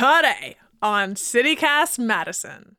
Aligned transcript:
today 0.00 0.56
on 0.80 1.12
CityCast 1.12 1.98
Madison. 1.98 2.76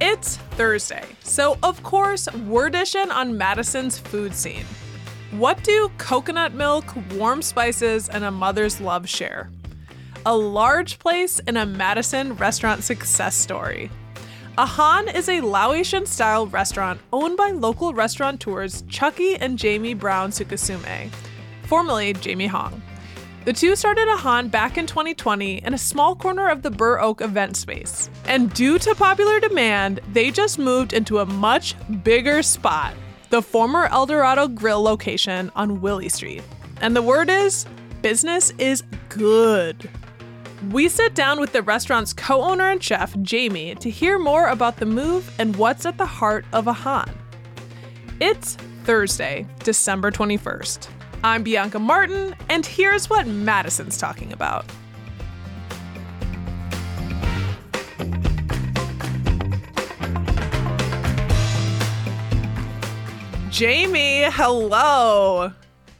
It's 0.00 0.36
Thursday, 0.54 1.04
so 1.20 1.58
of 1.64 1.82
course, 1.82 2.32
we're 2.46 2.70
dishing 2.70 3.10
on 3.10 3.36
Madison's 3.36 3.98
food 3.98 4.32
scene. 4.32 4.64
What 5.32 5.64
do 5.64 5.90
coconut 5.98 6.54
milk, 6.54 6.84
warm 7.14 7.42
spices, 7.42 8.08
and 8.08 8.22
a 8.22 8.30
mother's 8.30 8.80
love 8.80 9.08
share? 9.08 9.50
A 10.24 10.36
large 10.36 11.00
place 11.00 11.40
in 11.40 11.56
a 11.56 11.66
Madison 11.66 12.34
restaurant 12.34 12.84
success 12.84 13.34
story. 13.34 13.90
Ahan 14.56 15.08
is 15.08 15.28
a 15.28 15.40
Laotian 15.40 16.06
style 16.06 16.46
restaurant 16.46 17.00
owned 17.12 17.36
by 17.36 17.50
local 17.50 17.92
restaurateurs 17.92 18.82
Chucky 18.82 19.34
and 19.34 19.58
Jamie 19.58 19.94
Brown 19.94 20.30
Soukaseume, 20.30 21.10
formerly 21.64 22.12
Jamie 22.12 22.46
Hong. 22.46 22.83
The 23.44 23.52
two 23.52 23.76
started 23.76 24.08
Ahan 24.08 24.48
back 24.48 24.78
in 24.78 24.86
2020 24.86 25.58
in 25.58 25.74
a 25.74 25.78
small 25.78 26.16
corner 26.16 26.48
of 26.48 26.62
the 26.62 26.70
Bur 26.70 26.98
Oak 26.98 27.20
event 27.20 27.58
space. 27.58 28.08
And 28.24 28.50
due 28.54 28.78
to 28.78 28.94
popular 28.94 29.38
demand, 29.38 30.00
they 30.14 30.30
just 30.30 30.58
moved 30.58 30.94
into 30.94 31.18
a 31.18 31.26
much 31.26 31.74
bigger 32.02 32.42
spot, 32.42 32.94
the 33.28 33.42
former 33.42 33.84
Eldorado 33.88 34.48
Grill 34.48 34.82
location 34.82 35.52
on 35.54 35.82
Willie 35.82 36.08
Street. 36.08 36.42
And 36.80 36.96
the 36.96 37.02
word 37.02 37.28
is 37.28 37.66
business 38.00 38.50
is 38.56 38.82
good. 39.10 39.90
We 40.70 40.88
sit 40.88 41.14
down 41.14 41.38
with 41.38 41.52
the 41.52 41.62
restaurant's 41.62 42.14
co 42.14 42.40
owner 42.40 42.70
and 42.70 42.82
chef, 42.82 43.14
Jamie, 43.20 43.74
to 43.74 43.90
hear 43.90 44.18
more 44.18 44.48
about 44.48 44.78
the 44.78 44.86
move 44.86 45.30
and 45.38 45.54
what's 45.56 45.84
at 45.84 45.98
the 45.98 46.06
heart 46.06 46.46
of 46.54 46.66
Ahan. 46.66 47.10
It's 48.20 48.54
Thursday, 48.84 49.46
December 49.64 50.10
21st. 50.10 50.93
I'm 51.24 51.42
Bianca 51.42 51.78
Martin, 51.78 52.36
and 52.50 52.66
here's 52.66 53.08
what 53.08 53.26
Madison's 53.26 53.96
talking 53.96 54.30
about. 54.30 54.66
Jamie, 63.48 64.24
hello. 64.24 65.50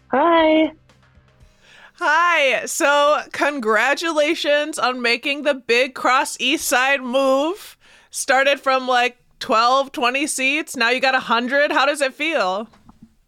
Hi. 0.08 0.72
Hi. 1.94 2.66
So, 2.66 3.22
congratulations 3.32 4.78
on 4.78 5.00
making 5.00 5.44
the 5.44 5.54
big 5.54 5.94
cross 5.94 6.36
east 6.38 6.68
side 6.68 7.00
move. 7.00 7.78
Started 8.10 8.60
from 8.60 8.86
like 8.86 9.16
12, 9.38 9.90
20 9.90 10.26
seats. 10.26 10.76
Now 10.76 10.90
you 10.90 11.00
got 11.00 11.14
100. 11.14 11.72
How 11.72 11.86
does 11.86 12.02
it 12.02 12.12
feel? 12.12 12.68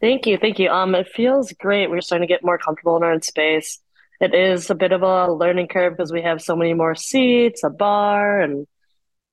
Thank 0.00 0.26
you. 0.26 0.36
Thank 0.38 0.58
you. 0.58 0.68
Um, 0.68 0.94
it 0.94 1.08
feels 1.08 1.52
great. 1.52 1.90
We're 1.90 2.00
starting 2.00 2.28
to 2.28 2.32
get 2.32 2.44
more 2.44 2.58
comfortable 2.58 2.96
in 2.96 3.02
our 3.02 3.12
own 3.12 3.22
space. 3.22 3.80
It 4.20 4.34
is 4.34 4.70
a 4.70 4.74
bit 4.74 4.92
of 4.92 5.02
a 5.02 5.32
learning 5.32 5.68
curve 5.68 5.96
because 5.96 6.12
we 6.12 6.22
have 6.22 6.40
so 6.42 6.56
many 6.56 6.74
more 6.74 6.94
seats, 6.94 7.62
a 7.64 7.70
bar, 7.70 8.40
and 8.40 8.66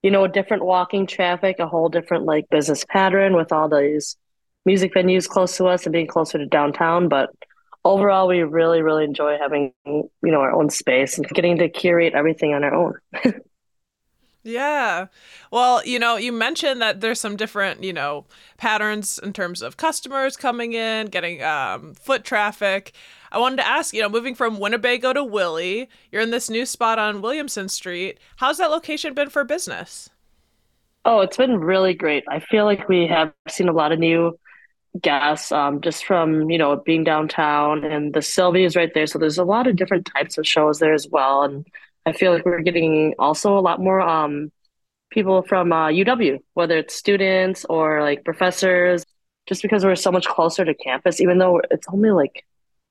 you 0.01 0.11
know, 0.11 0.25
a 0.25 0.29
different 0.29 0.65
walking 0.65 1.07
traffic, 1.07 1.59
a 1.59 1.67
whole 1.67 1.89
different 1.89 2.25
like 2.25 2.49
business 2.49 2.83
pattern 2.85 3.35
with 3.35 3.51
all 3.53 3.69
these 3.69 4.17
music 4.65 4.93
venues 4.93 5.27
close 5.27 5.55
to 5.57 5.65
us 5.65 5.85
and 5.85 5.93
being 5.93 6.07
closer 6.07 6.37
to 6.37 6.45
downtown. 6.45 7.07
But 7.07 7.29
overall, 7.85 8.27
we 8.27 8.43
really, 8.43 8.81
really 8.81 9.05
enjoy 9.05 9.37
having 9.37 9.73
you 9.85 10.09
know 10.21 10.41
our 10.41 10.51
own 10.51 10.69
space 10.69 11.17
and 11.17 11.27
getting 11.29 11.57
to 11.59 11.69
curate 11.69 12.13
everything 12.13 12.53
on 12.53 12.63
our 12.63 12.73
own. 12.73 12.93
Yeah. 14.43 15.07
Well, 15.51 15.85
you 15.85 15.99
know, 15.99 16.17
you 16.17 16.33
mentioned 16.33 16.81
that 16.81 16.99
there's 16.99 17.19
some 17.19 17.37
different, 17.37 17.83
you 17.83 17.93
know, 17.93 18.25
patterns 18.57 19.17
in 19.17 19.31
terms 19.31 19.61
of 19.61 19.77
customers 19.77 20.35
coming 20.35 20.73
in, 20.73 21.07
getting 21.07 21.41
um, 21.41 21.93
foot 21.93 22.25
traffic. 22.25 22.91
I 23.31 23.37
wanted 23.39 23.57
to 23.57 23.67
ask, 23.67 23.93
you 23.93 24.01
know, 24.01 24.09
moving 24.09 24.35
from 24.35 24.59
Winnebago 24.59 25.13
to 25.13 25.23
Willie, 25.23 25.89
you're 26.11 26.21
in 26.21 26.31
this 26.31 26.49
new 26.49 26.65
spot 26.65 26.99
on 26.99 27.21
Williamson 27.21 27.69
Street. 27.69 28.19
How's 28.35 28.57
that 28.57 28.69
location 28.69 29.13
been 29.13 29.29
for 29.29 29.43
business? 29.45 30.09
Oh, 31.05 31.21
it's 31.21 31.37
been 31.37 31.59
really 31.59 31.93
great. 31.93 32.23
I 32.29 32.39
feel 32.39 32.65
like 32.65 32.87
we 32.87 33.07
have 33.07 33.33
seen 33.49 33.69
a 33.69 33.73
lot 33.73 33.91
of 33.91 33.99
new 33.99 34.37
guests 35.01 35.51
um, 35.51 35.81
just 35.81 36.05
from, 36.05 36.49
you 36.49 36.57
know, 36.57 36.77
being 36.77 37.03
downtown 37.03 37.83
and 37.83 38.13
the 38.13 38.19
Sylvee 38.19 38.65
is 38.65 38.75
right 38.75 38.93
there. 38.93 39.07
So 39.07 39.19
there's 39.19 39.37
a 39.37 39.43
lot 39.43 39.67
of 39.67 39.75
different 39.75 40.05
types 40.05 40.37
of 40.37 40.47
shows 40.47 40.79
there 40.79 40.93
as 40.93 41.07
well. 41.07 41.43
And 41.43 41.65
I 42.05 42.11
feel 42.11 42.33
like 42.33 42.45
we're 42.45 42.61
getting 42.61 43.15
also 43.17 43.57
a 43.57 43.61
lot 43.61 43.79
more 43.79 44.01
um, 44.01 44.51
people 45.09 45.41
from 45.43 45.71
uh, 45.71 45.87
UW, 45.87 46.39
whether 46.53 46.77
it's 46.77 46.95
students 46.95 47.65
or 47.65 48.01
like 48.01 48.25
professors, 48.25 49.05
just 49.47 49.61
because 49.61 49.85
we're 49.85 49.95
so 49.95 50.11
much 50.11 50.27
closer 50.27 50.65
to 50.65 50.73
campus, 50.73 51.21
even 51.21 51.37
though 51.37 51.61
it's 51.71 51.87
only 51.91 52.11
like, 52.11 52.45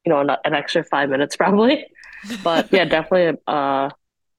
you 0.05 0.11
know, 0.11 0.21
an, 0.21 0.31
an 0.45 0.55
extra 0.55 0.84
five 0.84 1.11
minutes 1.11 1.37
probably. 1.43 1.87
But 2.43 2.73
yeah, 2.73 2.84
definitely 2.84 3.39
a, 3.47 3.53
a 3.53 3.91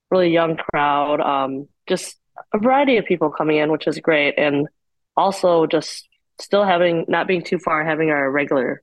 really 0.10 0.32
young 0.32 0.58
crowd. 0.58 1.20
Um, 1.22 1.68
just 1.88 2.18
a 2.54 2.58
variety 2.58 2.98
of 2.98 3.06
people 3.06 3.30
coming 3.30 3.58
in, 3.58 3.72
which 3.72 3.88
is 3.88 4.00
great. 4.00 4.36
And 4.38 4.68
also 5.16 5.68
just 5.68 6.08
still 6.40 6.64
having, 6.64 7.06
not 7.08 7.28
being 7.28 7.44
too 7.44 7.60
far, 7.60 7.84
having 7.84 8.10
our 8.10 8.32
regular 8.32 8.82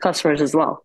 customers 0.00 0.42
as 0.42 0.54
well. 0.54 0.84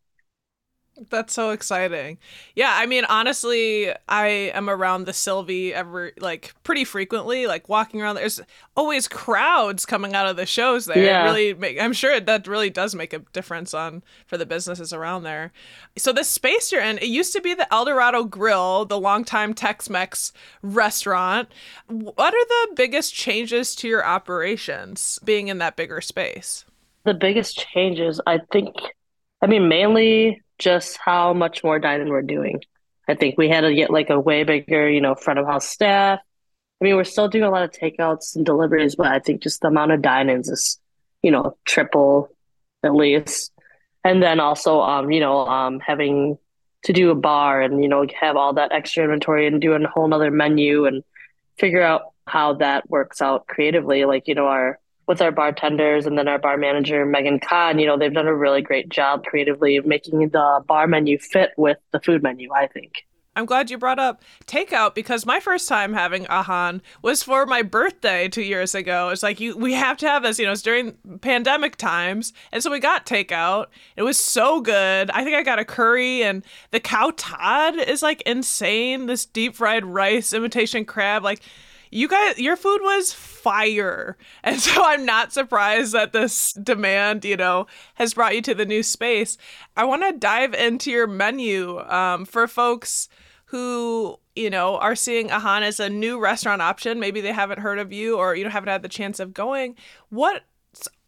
That's 1.10 1.34
so 1.34 1.52
exciting. 1.52 2.18
Yeah, 2.56 2.74
I 2.76 2.86
mean, 2.86 3.06
honestly, 3.06 3.94
I 4.08 4.28
am 4.28 4.70
around 4.70 5.06
the 5.06 5.14
Sylvee 5.14 5.72
every 5.72 6.12
like 6.20 6.54
pretty 6.64 6.84
frequently. 6.84 7.48
Like 7.48 7.70
walking 7.70 8.02
around, 8.02 8.16
there's 8.16 8.42
always 8.76 9.08
crowds 9.08 9.86
coming 9.86 10.14
out 10.14 10.28
of 10.28 10.36
the 10.36 10.46
shows 10.46 10.86
there. 10.86 11.04
Yeah. 11.04 11.24
It 11.24 11.26
really, 11.26 11.54
make, 11.54 11.80
I'm 11.80 11.94
sure 11.94 12.20
that 12.20 12.48
really 12.48 12.70
does 12.70 12.96
make 12.96 13.14
a 13.14 13.20
difference 13.34 13.74
on 13.74 14.04
for 14.28 14.38
the 14.38 14.46
businesses 14.46 14.92
around 14.92 15.24
there. 15.24 15.52
So 15.98 16.12
this 16.12 16.28
space 16.28 16.72
you're 16.72 16.82
in, 16.82 16.98
it 16.98 17.06
used 17.06 17.34
to 17.34 17.42
be 17.42 17.54
the 17.54 17.72
Eldorado 17.74 18.24
Grill, 18.24 18.86
the 18.86 19.00
longtime 19.00 19.54
Tex-Mex 19.54 20.34
restaurant. 20.62 21.50
What 21.88 22.34
are 22.34 22.46
the 22.46 22.74
biggest 22.76 23.14
changes 23.14 23.76
to 23.76 23.88
your 23.88 24.06
operations 24.06 25.20
being 25.24 25.48
in 25.48 25.60
that 25.60 25.76
bigger 25.76 26.02
space? 26.02 26.66
The 27.06 27.14
biggest 27.14 27.66
changes, 27.74 28.20
I 28.28 28.40
think. 28.52 28.76
I 29.42 29.48
mean, 29.48 29.70
mainly 29.70 30.42
just 30.60 30.98
how 30.98 31.34
much 31.34 31.64
more 31.64 31.80
dining 31.80 32.10
we're 32.10 32.22
doing. 32.22 32.62
I 33.08 33.16
think 33.16 33.38
we 33.38 33.50
had 33.50 33.62
to 33.62 33.74
get 33.74 33.90
like 33.90 34.10
a 34.10 34.20
way 34.20 34.44
bigger, 34.44 34.90
you 34.90 35.02
know, 35.02 35.16
front 35.16 35.40
of 35.40 35.48
house 35.48 35.68
staff. 35.68 36.20
I 36.82 36.84
mean, 36.84 36.96
we're 36.96 37.04
still 37.04 37.28
doing 37.28 37.44
a 37.44 37.50
lot 37.50 37.64
of 37.64 37.72
takeouts 37.72 38.36
and 38.36 38.46
deliveries, 38.46 38.96
but 38.96 39.08
I 39.08 39.20
think 39.20 39.42
just 39.42 39.62
the 39.62 39.68
amount 39.70 39.92
of 39.92 40.02
dine-ins 40.02 40.48
is, 40.48 40.80
you 41.24 41.32
know, 41.32 41.58
triple 41.66 42.30
at 42.84 42.94
least. 42.94 43.52
And 44.04 44.22
then 44.24 44.40
also, 44.40 44.80
um, 44.82 45.12
you 45.12 45.20
know, 45.20 45.46
um, 45.48 45.80
having 45.80 46.38
to 46.84 46.94
do 46.94 47.12
a 47.12 47.16
bar 47.16 47.62
and 47.62 47.82
you 47.82 47.90
know 47.90 48.06
have 48.20 48.36
all 48.36 48.54
that 48.54 48.72
extra 48.72 49.04
inventory 49.04 49.48
and 49.48 49.62
do 49.62 49.74
a 49.74 49.88
whole 49.88 50.14
other 50.14 50.32
menu 50.32 50.86
and 50.86 51.04
figure 51.58 51.82
out 51.82 52.14
how 52.26 52.54
that 52.54 52.90
works 52.90 53.22
out 53.22 53.48
creatively. 53.48 54.06
Like 54.06 54.28
you 54.28 54.36
know, 54.36 54.48
our 54.48 54.80
with 55.10 55.24
our 55.24 55.32
bartenders 55.32 56.06
and 56.06 56.20
then 56.20 56.28
our 56.28 56.38
bar 56.38 56.56
manager 56.56 57.04
Megan 57.04 57.40
Kahn, 57.40 57.80
you 57.80 57.88
know, 57.88 57.98
they've 57.98 58.14
done 58.14 58.28
a 58.28 58.36
really 58.36 58.62
great 58.62 58.90
job 58.90 59.26
creatively 59.26 59.80
making 59.80 60.20
the 60.20 60.64
bar 60.68 60.86
menu 60.86 61.18
fit 61.18 61.50
with 61.58 61.80
the 61.92 62.00
food 62.00 62.22
menu, 62.22 62.54
I 62.54 62.68
think. 62.68 63.08
I'm 63.36 63.48
glad 63.48 63.72
you 63.72 63.80
brought 63.80 63.98
up 63.98 64.22
takeout 64.46 64.94
because 64.94 65.26
my 65.26 65.40
first 65.40 65.68
time 65.68 65.94
having 65.94 66.28
ahan 66.28 66.84
was 67.02 67.24
for 67.24 67.48
my 67.48 67.64
birthday 67.64 68.28
two 68.28 68.44
years 68.44 68.76
ago. 68.76 69.10
It's 69.10 69.24
like 69.24 69.40
you 69.40 69.58
we 69.58 69.74
have 69.74 69.98
to 69.98 70.08
have 70.08 70.22
this, 70.22 70.38
you 70.38 70.46
know, 70.46 70.52
it's 70.52 70.62
during 70.62 70.94
pandemic 71.22 71.78
times. 71.78 72.32
And 72.52 72.62
so 72.62 72.70
we 72.70 72.80
got 72.80 73.08
takeout. 73.08 73.68
It 73.96 74.04
was 74.04 74.20
so 74.20 74.62
good. 74.62 75.10
I 75.10 75.24
think 75.24 75.36
I 75.36 75.42
got 75.42 75.58
a 75.58 75.66
curry 75.66 76.22
and 76.22 76.44
the 76.70 76.80
khao 76.80 77.14
tod 77.18 77.78
is 77.78 78.04
like 78.04 78.22
insane. 78.24 79.08
This 79.08 79.26
deep 79.26 79.56
fried 79.56 79.86
rice, 79.86 80.34
imitation 80.34 80.86
crab, 80.86 81.24
like 81.24 81.42
you 81.92 82.08
guys 82.08 82.38
your 82.40 82.56
food 82.56 82.80
was 82.82 83.14
fire. 83.14 84.18
And 84.44 84.60
so 84.60 84.84
i'm 84.84 85.06
not 85.06 85.34
surprised 85.34 85.94
that 85.94 86.14
this 86.14 86.54
demand 86.54 87.26
you 87.26 87.38
know 87.38 87.68
has 87.96 88.14
brought 88.14 88.36
you 88.36 88.42
to 88.44 88.56
the 88.56 88.66
new 88.66 88.84
space. 88.84 89.38
I 89.76 89.86
want 89.86 90.04
to 90.04 90.18
dive 90.18 90.54
into 90.54 90.92
your 90.92 91.08
menu 91.08 91.80
um, 91.80 92.26
for 92.26 92.48
folks 92.48 93.10
who 93.46 94.18
you 94.36 94.50
know 94.50 94.78
are 94.78 94.96
seeing 94.96 95.32
ahan 95.32 95.64
as 95.64 95.80
a 95.80 95.90
new 95.90 96.20
restaurant 96.20 96.62
option. 96.62 97.00
Maybe 97.00 97.22
they 97.22 97.34
haven't 97.34 97.60
heard 97.60 97.80
of 97.80 97.92
you 97.92 98.18
or 98.18 98.36
you 98.36 98.44
know 98.44 98.50
haven't 98.50 98.70
had 98.70 98.84
the 98.84 98.90
chance 98.90 99.20
of 99.20 99.34
going. 99.34 99.76
What 100.10 100.44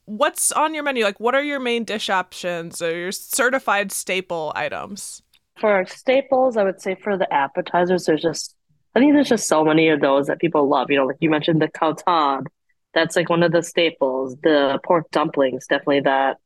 what's 0.05 0.51
on 0.51 0.73
your 0.73 0.83
menu? 0.83 1.03
Like 1.03 1.19
what 1.19 1.35
are 1.35 1.43
your 1.43 1.59
main 1.59 1.83
dish 1.83 2.09
options 2.09 2.81
or 2.81 2.95
your 2.97 3.11
certified 3.11 3.91
staple 3.91 4.51
items? 4.55 5.21
For 5.59 5.85
staples 5.85 6.57
i 6.57 6.63
would 6.63 6.81
say 6.81 6.95
for 6.95 7.17
the 7.17 7.31
appetizers 7.31 8.05
there's 8.05 8.21
just 8.21 8.55
I 8.95 8.99
think 8.99 9.13
there's 9.13 9.29
just 9.29 9.47
so 9.47 9.63
many 9.63 9.89
of 9.89 10.01
those 10.01 10.27
that 10.27 10.39
people 10.39 10.67
love. 10.67 10.91
You 10.91 10.97
know, 10.97 11.05
like 11.05 11.17
you 11.19 11.29
mentioned 11.29 11.61
the 11.61 11.67
khao 11.67 11.97
tod. 12.03 12.47
That's 12.93 13.15
like 13.15 13.29
one 13.29 13.43
of 13.43 13.51
the 13.51 13.63
staples. 13.63 14.35
The 14.43 14.79
pork 14.83 15.09
dumplings, 15.11 15.67
definitely 15.67 16.01
that. 16.01 16.37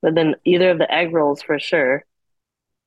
But 0.00 0.14
then 0.14 0.36
either 0.44 0.70
of 0.70 0.78
the 0.78 0.92
egg 0.92 1.12
rolls 1.12 1.42
for 1.42 1.58
sure. 1.58 2.04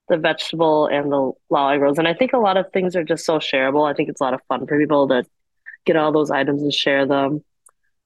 The 0.07 0.17
vegetable 0.17 0.87
and 0.87 1.11
the 1.11 1.31
lao 1.49 1.69
egg 1.69 1.81
rolls. 1.81 1.97
And 1.97 2.07
I 2.07 2.13
think 2.13 2.33
a 2.33 2.37
lot 2.37 2.57
of 2.57 2.71
things 2.71 2.95
are 2.95 3.03
just 3.03 3.25
so 3.25 3.39
shareable. 3.39 3.89
I 3.89 3.93
think 3.93 4.09
it's 4.09 4.21
a 4.21 4.23
lot 4.23 4.33
of 4.33 4.41
fun 4.47 4.65
for 4.67 4.79
people 4.79 5.07
to 5.09 5.25
get 5.85 5.97
all 5.97 6.11
those 6.11 6.31
items 6.31 6.61
and 6.61 6.73
share 6.73 7.05
them. 7.05 7.43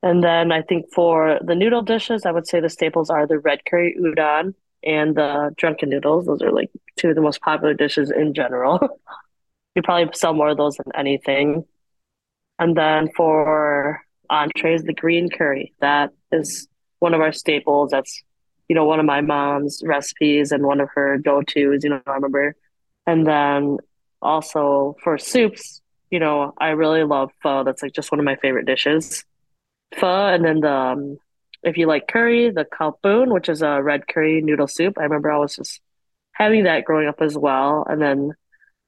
And 0.01 0.23
then 0.23 0.51
I 0.51 0.61
think 0.61 0.93
for 0.93 1.39
the 1.41 1.55
noodle 1.55 1.81
dishes, 1.81 2.25
I 2.25 2.31
would 2.31 2.47
say 2.47 2.59
the 2.59 2.69
staples 2.69 3.09
are 3.09 3.25
the 3.25 3.39
red 3.39 3.65
curry 3.65 3.95
udon 3.99 4.53
and 4.83 5.15
the 5.15 5.53
drunken 5.57 5.89
noodles. 5.89 6.25
Those 6.25 6.41
are 6.41 6.51
like 6.51 6.69
two 6.95 7.09
of 7.09 7.15
the 7.15 7.21
most 7.21 7.41
popular 7.41 7.73
dishes 7.73 8.11
in 8.11 8.33
general. 8.33 8.99
you 9.75 9.81
probably 9.81 10.11
sell 10.13 10.33
more 10.33 10.49
of 10.49 10.57
those 10.57 10.77
than 10.77 10.91
anything. 10.95 11.65
And 12.57 12.75
then 12.75 13.09
for 13.15 14.01
entrees, 14.29 14.83
the 14.83 14.93
green 14.93 15.29
curry. 15.29 15.73
That 15.81 16.11
is 16.31 16.67
one 16.99 17.13
of 17.13 17.21
our 17.21 17.33
staples. 17.33 17.91
That's, 17.91 18.23
you 18.69 18.75
know, 18.75 18.85
one 18.85 18.99
of 18.99 19.05
my 19.05 19.21
mom's 19.21 19.81
recipes 19.85 20.51
and 20.51 20.63
one 20.65 20.79
of 20.79 20.89
her 20.95 21.17
go-tos, 21.17 21.83
you 21.83 21.89
know, 21.89 22.01
I 22.07 22.13
remember. 22.13 22.55
And 23.05 23.27
then 23.27 23.77
also 24.21 24.95
for 25.03 25.17
soups, 25.17 25.81
you 26.09 26.19
know, 26.19 26.53
I 26.57 26.69
really 26.69 27.03
love 27.03 27.31
pho. 27.43 27.63
That's 27.63 27.83
like 27.83 27.93
just 27.93 28.11
one 28.11 28.19
of 28.19 28.25
my 28.25 28.37
favorite 28.37 28.65
dishes. 28.65 29.25
Pho 29.95 30.27
and 30.27 30.43
then 30.43 30.61
the 30.61 30.71
um, 30.71 31.17
if 31.63 31.77
you 31.77 31.87
like 31.87 32.07
curry, 32.07 32.51
the 32.51 32.65
khao 32.65 32.93
boon, 33.01 33.33
which 33.33 33.49
is 33.49 33.61
a 33.61 33.81
red 33.81 34.07
curry 34.07 34.41
noodle 34.41 34.67
soup. 34.67 34.97
I 34.97 35.03
remember 35.03 35.31
I 35.31 35.37
was 35.37 35.55
just 35.55 35.81
having 36.31 36.63
that 36.65 36.85
growing 36.85 37.07
up 37.07 37.21
as 37.21 37.37
well. 37.37 37.85
And 37.89 38.01
then 38.01 38.33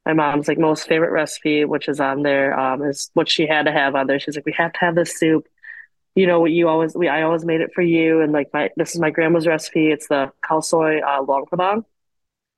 my 0.07 0.13
mom's 0.13 0.47
like 0.47 0.57
most 0.57 0.87
favorite 0.87 1.11
recipe, 1.11 1.65
which 1.65 1.89
is 1.89 1.99
on 1.99 2.23
there, 2.23 2.57
um, 2.57 2.81
is 2.81 3.11
what 3.13 3.29
she 3.29 3.45
had 3.45 3.65
to 3.65 3.73
have 3.73 3.93
on 3.93 4.07
there. 4.07 4.21
She's 4.21 4.35
like, 4.35 4.45
we 4.45 4.55
have 4.57 4.71
to 4.71 4.79
have 4.79 4.95
this 4.95 5.19
soup. 5.19 5.47
You 6.15 6.25
know, 6.27 6.45
you 6.45 6.69
always 6.69 6.95
we 6.95 7.09
I 7.09 7.23
always 7.23 7.43
made 7.43 7.59
it 7.59 7.73
for 7.75 7.81
you, 7.81 8.21
and 8.21 8.31
like 8.31 8.49
my 8.53 8.69
this 8.77 8.95
is 8.95 9.01
my 9.01 9.09
grandma's 9.09 9.45
recipe. 9.45 9.91
It's 9.91 10.07
the 10.07 10.31
khao 10.45 10.63
soi 10.63 10.99
uh, 10.99 11.21
Luang 11.21 11.45
Prabang. 11.51 11.83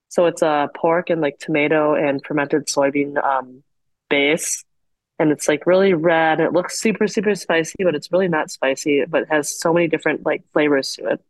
So 0.09 0.27
it's 0.27 0.43
a 0.43 0.47
uh, 0.47 0.67
pork 0.75 1.09
and 1.09 1.21
like 1.21 1.39
tomato 1.39 1.95
and 1.95 2.23
fermented 2.23 2.67
soybean 2.67 3.21
um, 3.23 3.63
base, 4.11 4.63
and 5.17 5.31
it's 5.31 5.47
like 5.47 5.65
really 5.65 5.93
red. 5.93 6.39
It 6.39 6.53
looks 6.53 6.79
super 6.79 7.07
super 7.07 7.33
spicy, 7.33 7.83
but 7.83 7.95
it's 7.95 8.11
really 8.11 8.27
not 8.27 8.51
spicy. 8.51 9.05
But 9.05 9.23
it 9.23 9.29
has 9.31 9.59
so 9.59 9.73
many 9.73 9.87
different 9.87 10.23
like 10.23 10.43
flavors 10.53 10.93
to 10.97 11.07
it. 11.07 11.21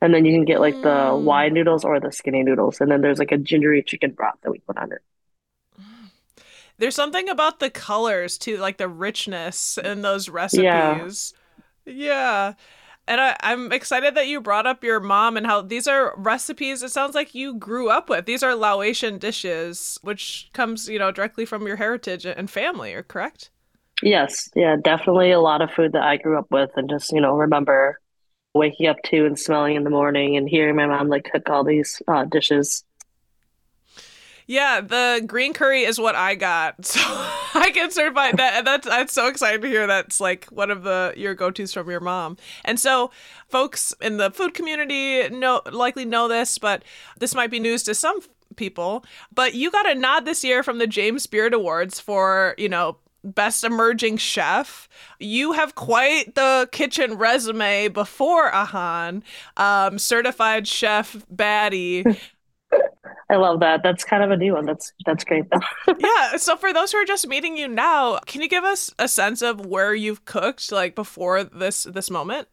And 0.00 0.14
then 0.14 0.24
you 0.24 0.32
can 0.32 0.44
get 0.44 0.60
like 0.60 0.76
the 0.76 1.10
mm. 1.10 1.22
wide 1.22 1.52
noodles 1.52 1.84
or 1.84 1.98
the 1.98 2.12
skinny 2.12 2.44
noodles, 2.44 2.80
and 2.80 2.88
then 2.90 3.00
there's 3.00 3.18
like 3.18 3.32
a 3.32 3.38
gingery 3.38 3.82
chicken 3.82 4.12
broth 4.12 4.38
that 4.42 4.52
we 4.52 4.60
put 4.60 4.78
on 4.78 4.92
it. 4.92 5.02
There's 6.78 6.94
something 6.94 7.28
about 7.28 7.60
the 7.60 7.70
colors 7.70 8.38
too, 8.38 8.58
like 8.58 8.78
the 8.78 8.88
richness 8.88 9.78
in 9.78 10.02
those 10.02 10.28
recipes. 10.28 11.34
Yeah. 11.84 11.92
yeah. 11.94 12.54
And 13.08 13.20
I, 13.22 13.36
I'm 13.40 13.72
excited 13.72 14.14
that 14.14 14.28
you 14.28 14.40
brought 14.40 14.66
up 14.66 14.84
your 14.84 15.00
mom 15.00 15.36
and 15.36 15.46
how 15.46 15.62
these 15.62 15.86
are 15.86 16.14
recipes 16.16 16.82
it 16.82 16.90
sounds 16.90 17.14
like 17.14 17.34
you 17.34 17.54
grew 17.54 17.88
up 17.88 18.10
with. 18.10 18.26
These 18.26 18.42
are 18.42 18.54
Laotian 18.54 19.18
dishes, 19.18 19.98
which 20.02 20.50
comes, 20.52 20.88
you 20.88 20.98
know, 20.98 21.10
directly 21.10 21.46
from 21.46 21.66
your 21.66 21.76
heritage 21.76 22.26
and 22.26 22.50
family, 22.50 22.92
or 22.94 23.02
correct? 23.02 23.50
Yes. 24.02 24.50
Yeah, 24.54 24.76
definitely 24.82 25.32
a 25.32 25.40
lot 25.40 25.62
of 25.62 25.70
food 25.72 25.92
that 25.92 26.02
I 26.02 26.18
grew 26.18 26.38
up 26.38 26.50
with 26.50 26.70
and 26.76 26.88
just, 26.88 27.12
you 27.12 27.20
know, 27.20 27.34
remember 27.36 27.98
waking 28.54 28.86
up 28.88 28.98
to 29.04 29.26
and 29.26 29.38
smelling 29.38 29.76
in 29.76 29.84
the 29.84 29.90
morning 29.90 30.36
and 30.36 30.48
hearing 30.48 30.76
my 30.76 30.86
mom 30.86 31.08
like 31.08 31.28
cook 31.32 31.48
all 31.48 31.64
these 31.64 32.02
uh, 32.08 32.24
dishes. 32.24 32.84
Yeah, 34.48 34.80
the 34.80 35.22
green 35.26 35.52
curry 35.52 35.82
is 35.82 36.00
what 36.00 36.14
I 36.14 36.34
got, 36.34 36.84
so 36.86 37.00
I 37.02 37.70
can 37.72 37.90
certify 37.90 38.32
that. 38.32 38.64
That's 38.64 38.88
I'm 38.88 39.08
so 39.08 39.28
excited 39.28 39.60
to 39.60 39.68
hear 39.68 39.86
that's 39.86 40.20
like 40.20 40.46
one 40.46 40.70
of 40.70 40.84
the 40.84 41.12
your 41.16 41.34
go 41.34 41.50
tos 41.50 41.74
from 41.74 41.90
your 41.90 42.00
mom. 42.00 42.38
And 42.64 42.80
so, 42.80 43.10
folks 43.48 43.94
in 44.00 44.16
the 44.16 44.30
food 44.30 44.54
community 44.54 45.28
know 45.28 45.60
likely 45.70 46.06
know 46.06 46.28
this, 46.28 46.56
but 46.56 46.82
this 47.18 47.34
might 47.34 47.50
be 47.50 47.60
news 47.60 47.82
to 47.84 47.94
some 47.94 48.20
people. 48.56 49.04
But 49.34 49.52
you 49.52 49.70
got 49.70 49.86
a 49.88 49.94
nod 49.94 50.24
this 50.24 50.42
year 50.42 50.62
from 50.62 50.78
the 50.78 50.86
James 50.86 51.26
Beard 51.26 51.52
Awards 51.52 52.00
for 52.00 52.54
you 52.56 52.70
know 52.70 52.96
Best 53.22 53.64
Emerging 53.64 54.16
Chef. 54.16 54.88
You 55.20 55.52
have 55.52 55.74
quite 55.74 56.36
the 56.36 56.70
kitchen 56.72 57.18
resume 57.18 57.88
before 57.88 58.50
Ahan, 58.54 59.22
um, 59.58 59.98
certified 59.98 60.66
chef 60.66 61.16
baddie. 61.30 62.16
I 63.30 63.36
love 63.36 63.60
that. 63.60 63.82
That's 63.82 64.04
kind 64.04 64.22
of 64.22 64.30
a 64.30 64.36
new 64.36 64.54
one. 64.54 64.64
That's 64.64 64.92
that's 65.04 65.24
great 65.24 65.44
though. 65.50 65.94
yeah. 65.98 66.36
So 66.36 66.56
for 66.56 66.72
those 66.72 66.92
who 66.92 66.98
are 66.98 67.04
just 67.04 67.26
meeting 67.26 67.56
you 67.56 67.68
now, 67.68 68.18
can 68.20 68.40
you 68.40 68.48
give 68.48 68.64
us 68.64 68.92
a 68.98 69.08
sense 69.08 69.42
of 69.42 69.66
where 69.66 69.94
you've 69.94 70.24
cooked 70.24 70.72
like 70.72 70.94
before 70.94 71.44
this 71.44 71.84
this 71.84 72.10
moment? 72.10 72.48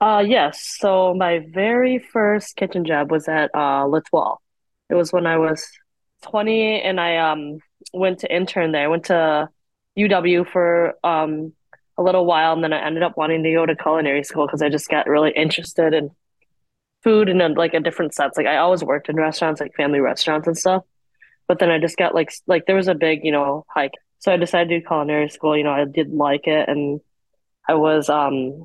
Uh 0.00 0.24
yes. 0.26 0.76
So 0.78 1.14
my 1.14 1.40
very 1.52 1.98
first 1.98 2.56
kitchen 2.56 2.84
job 2.84 3.10
was 3.10 3.28
at 3.28 3.50
uh 3.54 3.84
L'Etoile. 3.84 4.40
It 4.88 4.94
was 4.94 5.12
when 5.12 5.26
I 5.26 5.36
was 5.38 5.66
20 6.22 6.80
and 6.80 7.00
I 7.00 7.16
um 7.18 7.58
went 7.92 8.20
to 8.20 8.34
intern 8.34 8.72
there. 8.72 8.84
I 8.84 8.88
went 8.88 9.06
to 9.06 9.48
UW 9.96 10.44
for 10.44 10.94
um 11.04 11.52
a 11.98 12.02
little 12.02 12.24
while 12.24 12.54
and 12.54 12.64
then 12.64 12.72
I 12.72 12.84
ended 12.86 13.02
up 13.02 13.16
wanting 13.16 13.42
to 13.42 13.52
go 13.52 13.66
to 13.66 13.76
culinary 13.76 14.24
school 14.24 14.46
because 14.46 14.62
I 14.62 14.70
just 14.70 14.88
got 14.88 15.06
really 15.06 15.32
interested 15.32 15.92
in 15.92 16.10
food 17.02 17.28
in 17.28 17.40
a, 17.40 17.48
like 17.48 17.74
a 17.74 17.80
different 17.80 18.14
sense. 18.14 18.36
Like 18.36 18.46
I 18.46 18.58
always 18.58 18.84
worked 18.84 19.08
in 19.08 19.16
restaurants, 19.16 19.60
like 19.60 19.74
family 19.74 20.00
restaurants 20.00 20.46
and 20.46 20.56
stuff. 20.56 20.84
But 21.48 21.58
then 21.58 21.70
I 21.70 21.78
just 21.78 21.96
got 21.96 22.14
like 22.14 22.32
like 22.46 22.66
there 22.66 22.76
was 22.76 22.88
a 22.88 22.94
big 22.94 23.24
you 23.24 23.32
know 23.32 23.64
hike, 23.68 23.94
so 24.18 24.32
I 24.32 24.36
decided 24.36 24.68
to 24.68 24.80
do 24.80 24.86
culinary 24.86 25.28
school. 25.28 25.56
You 25.56 25.64
know, 25.64 25.72
I 25.72 25.84
did 25.84 26.12
like 26.12 26.46
it, 26.46 26.68
and 26.68 27.00
I 27.68 27.74
was 27.74 28.08
um 28.08 28.64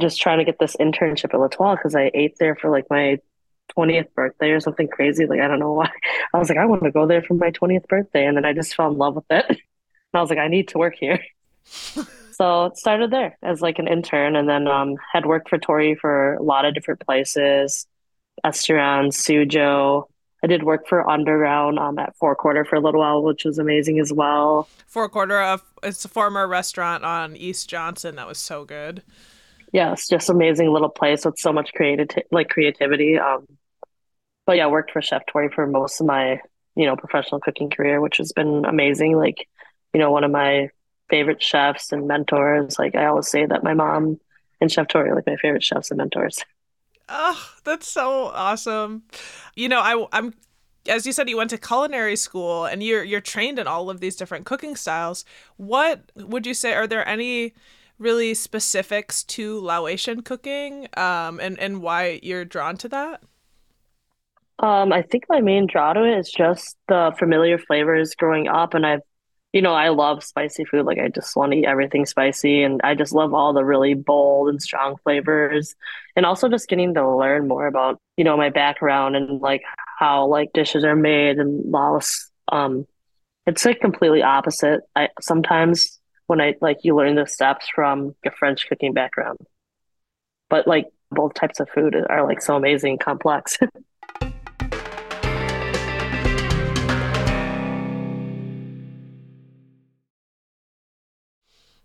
just 0.00 0.20
trying 0.20 0.38
to 0.38 0.44
get 0.44 0.58
this 0.58 0.76
internship 0.76 1.32
at 1.32 1.40
L'Etoile 1.40 1.76
because 1.76 1.94
I 1.94 2.10
ate 2.12 2.36
there 2.38 2.56
for 2.56 2.70
like 2.70 2.86
my 2.90 3.18
20th 3.78 4.12
birthday 4.14 4.50
or 4.50 4.60
something 4.60 4.88
crazy. 4.88 5.26
Like 5.26 5.40
I 5.40 5.48
don't 5.48 5.58
know 5.58 5.72
why. 5.72 5.90
I 6.34 6.38
was 6.38 6.48
like, 6.48 6.58
I 6.58 6.66
want 6.66 6.84
to 6.84 6.90
go 6.90 7.06
there 7.06 7.22
for 7.22 7.34
my 7.34 7.50
20th 7.50 7.88
birthday, 7.88 8.26
and 8.26 8.36
then 8.36 8.44
I 8.44 8.52
just 8.52 8.74
fell 8.74 8.90
in 8.90 8.98
love 8.98 9.16
with 9.16 9.30
it. 9.30 9.60
And 10.14 10.18
I 10.18 10.20
was 10.20 10.28
like, 10.28 10.38
I 10.38 10.48
need 10.48 10.68
to 10.68 10.78
work 10.78 10.94
here. 10.94 11.24
so 12.32 12.66
it 12.66 12.76
started 12.76 13.10
there 13.10 13.38
as 13.42 13.60
like 13.60 13.78
an 13.78 13.88
intern 13.88 14.36
and 14.36 14.48
then 14.48 14.66
um, 14.66 14.96
had 15.12 15.26
worked 15.26 15.48
for 15.48 15.58
Tory 15.58 15.94
for 15.94 16.34
a 16.34 16.42
lot 16.42 16.64
of 16.64 16.74
different 16.74 17.00
places, 17.00 17.86
restaurants, 18.44 19.22
Sujeo. 19.22 20.04
I 20.42 20.48
did 20.48 20.64
work 20.64 20.88
for 20.88 21.08
Underground 21.08 21.78
um, 21.78 21.98
at 21.98 22.16
Forequarter 22.16 22.64
for 22.64 22.76
a 22.76 22.80
little 22.80 23.00
while, 23.00 23.22
which 23.22 23.44
was 23.44 23.58
amazing 23.58 24.00
as 24.00 24.12
well. 24.12 24.68
Forequarter, 24.88 25.40
of 25.40 25.62
it's 25.82 26.04
a 26.04 26.08
former 26.08 26.48
restaurant 26.48 27.04
on 27.04 27.36
East 27.36 27.68
Johnson 27.68 28.16
that 28.16 28.26
was 28.26 28.38
so 28.38 28.64
good. 28.64 29.02
Yes, 29.72 30.08
just 30.08 30.28
amazing 30.28 30.72
little 30.72 30.88
place 30.88 31.24
with 31.24 31.38
so 31.38 31.52
much 31.52 31.72
creative, 31.74 32.08
like 32.30 32.48
creativity. 32.48 33.18
Um, 33.18 33.46
but 34.46 34.56
yeah, 34.56 34.64
I 34.64 34.68
worked 34.68 34.90
for 34.90 35.00
Chef 35.00 35.22
Tory 35.26 35.48
for 35.48 35.66
most 35.66 36.00
of 36.00 36.06
my, 36.06 36.40
you 36.74 36.86
know, 36.86 36.96
professional 36.96 37.40
cooking 37.40 37.70
career, 37.70 38.00
which 38.00 38.16
has 38.16 38.32
been 38.32 38.64
amazing. 38.64 39.16
Like, 39.16 39.48
you 39.94 40.00
know, 40.00 40.10
one 40.10 40.24
of 40.24 40.30
my 40.30 40.70
favorite 41.10 41.42
chefs 41.42 41.92
and 41.92 42.06
mentors. 42.08 42.78
Like 42.78 42.94
I 42.96 43.06
always 43.06 43.28
say 43.28 43.46
that 43.46 43.64
my 43.64 43.74
mom 43.74 44.20
and 44.60 44.70
Chef 44.72 44.88
Tory 44.88 45.10
are 45.10 45.14
like 45.14 45.26
my 45.26 45.36
favorite 45.36 45.64
chefs 45.64 45.90
and 45.90 45.98
mentors. 45.98 46.44
Oh, 47.08 47.50
that's 47.64 47.88
so 47.88 48.26
awesome. 48.28 49.02
You 49.54 49.68
know, 49.68 49.80
I 49.80 50.06
I'm 50.12 50.34
as 50.88 51.06
you 51.06 51.12
said 51.12 51.28
you 51.28 51.36
went 51.36 51.50
to 51.50 51.58
culinary 51.58 52.16
school 52.16 52.64
and 52.64 52.82
you're 52.82 53.04
you're 53.04 53.20
trained 53.20 53.58
in 53.58 53.66
all 53.66 53.90
of 53.90 54.00
these 54.00 54.16
different 54.16 54.46
cooking 54.46 54.76
styles. 54.76 55.24
What 55.56 56.10
would 56.16 56.46
you 56.46 56.54
say 56.54 56.74
are 56.74 56.86
there 56.86 57.06
any 57.06 57.54
really 57.98 58.34
specifics 58.34 59.22
to 59.24 59.60
Laotian 59.60 60.22
cooking 60.22 60.88
um 60.96 61.38
and 61.40 61.58
and 61.58 61.82
why 61.82 62.20
you're 62.22 62.44
drawn 62.44 62.76
to 62.78 62.88
that? 62.88 63.22
Um, 64.58 64.92
I 64.92 65.02
think 65.02 65.24
my 65.28 65.40
main 65.40 65.66
draw 65.66 65.92
to 65.92 66.04
it 66.04 66.18
is 66.18 66.30
just 66.30 66.76
the 66.88 67.12
familiar 67.18 67.58
flavors 67.58 68.14
growing 68.14 68.48
up, 68.48 68.74
and 68.74 68.86
I've 68.86 69.00
you 69.52 69.60
know, 69.60 69.74
I 69.74 69.90
love 69.90 70.24
spicy 70.24 70.64
food. 70.64 70.86
Like 70.86 70.98
I 70.98 71.08
just 71.08 71.36
want 71.36 71.52
to 71.52 71.58
eat 71.58 71.66
everything 71.66 72.06
spicy 72.06 72.62
and 72.62 72.80
I 72.82 72.94
just 72.94 73.12
love 73.12 73.34
all 73.34 73.52
the 73.52 73.64
really 73.64 73.94
bold 73.94 74.48
and 74.48 74.62
strong 74.62 74.96
flavors. 75.02 75.74
And 76.16 76.24
also 76.24 76.48
just 76.48 76.68
getting 76.68 76.94
to 76.94 77.16
learn 77.16 77.48
more 77.48 77.66
about, 77.66 78.00
you 78.16 78.24
know, 78.24 78.36
my 78.36 78.48
background 78.48 79.14
and 79.14 79.40
like 79.40 79.62
how 79.98 80.26
like 80.26 80.52
dishes 80.54 80.84
are 80.84 80.96
made 80.96 81.38
in 81.38 81.70
Laos. 81.70 82.30
Um 82.50 82.86
it's 83.46 83.64
like 83.64 83.80
completely 83.80 84.22
opposite. 84.22 84.82
I 84.96 85.08
sometimes 85.20 86.00
when 86.28 86.40
I 86.40 86.54
like 86.62 86.78
you 86.82 86.96
learn 86.96 87.16
the 87.16 87.26
steps 87.26 87.68
from 87.74 88.14
a 88.24 88.30
French 88.30 88.68
cooking 88.68 88.94
background. 88.94 89.38
But 90.48 90.66
like 90.66 90.86
both 91.10 91.34
types 91.34 91.60
of 91.60 91.68
food 91.68 91.94
are 92.08 92.26
like 92.26 92.40
so 92.40 92.56
amazing 92.56 92.92
and 92.92 93.00
complex. 93.00 93.58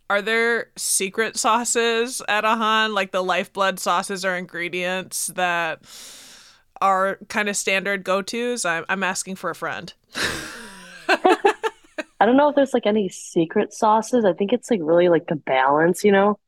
are 0.09 0.21
there 0.21 0.71
secret 0.77 1.37
sauces 1.37 2.21
at 2.27 2.45
Ahan, 2.45 2.93
like 2.93 3.11
the 3.11 3.23
lifeblood 3.23 3.79
sauces 3.79 4.23
or 4.23 4.35
ingredients 4.35 5.27
that 5.27 5.81
are 6.81 7.19
kind 7.27 7.49
of 7.49 7.57
standard 7.57 8.03
go 8.03 8.21
tos? 8.21 8.65
I'm, 8.65 8.85
I'm 8.87 9.03
asking 9.03 9.35
for 9.35 9.49
a 9.49 9.55
friend. 9.55 9.93
I 12.19 12.25
don't 12.25 12.37
know 12.37 12.49
if 12.49 12.55
there's 12.55 12.73
like 12.73 12.87
any 12.87 13.09
secret 13.09 13.73
sauces. 13.73 14.25
I 14.25 14.33
think 14.33 14.53
it's 14.53 14.71
like 14.71 14.79
really 14.81 15.09
like 15.09 15.27
the 15.27 15.35
balance, 15.35 16.03
you 16.03 16.11
know? 16.11 16.39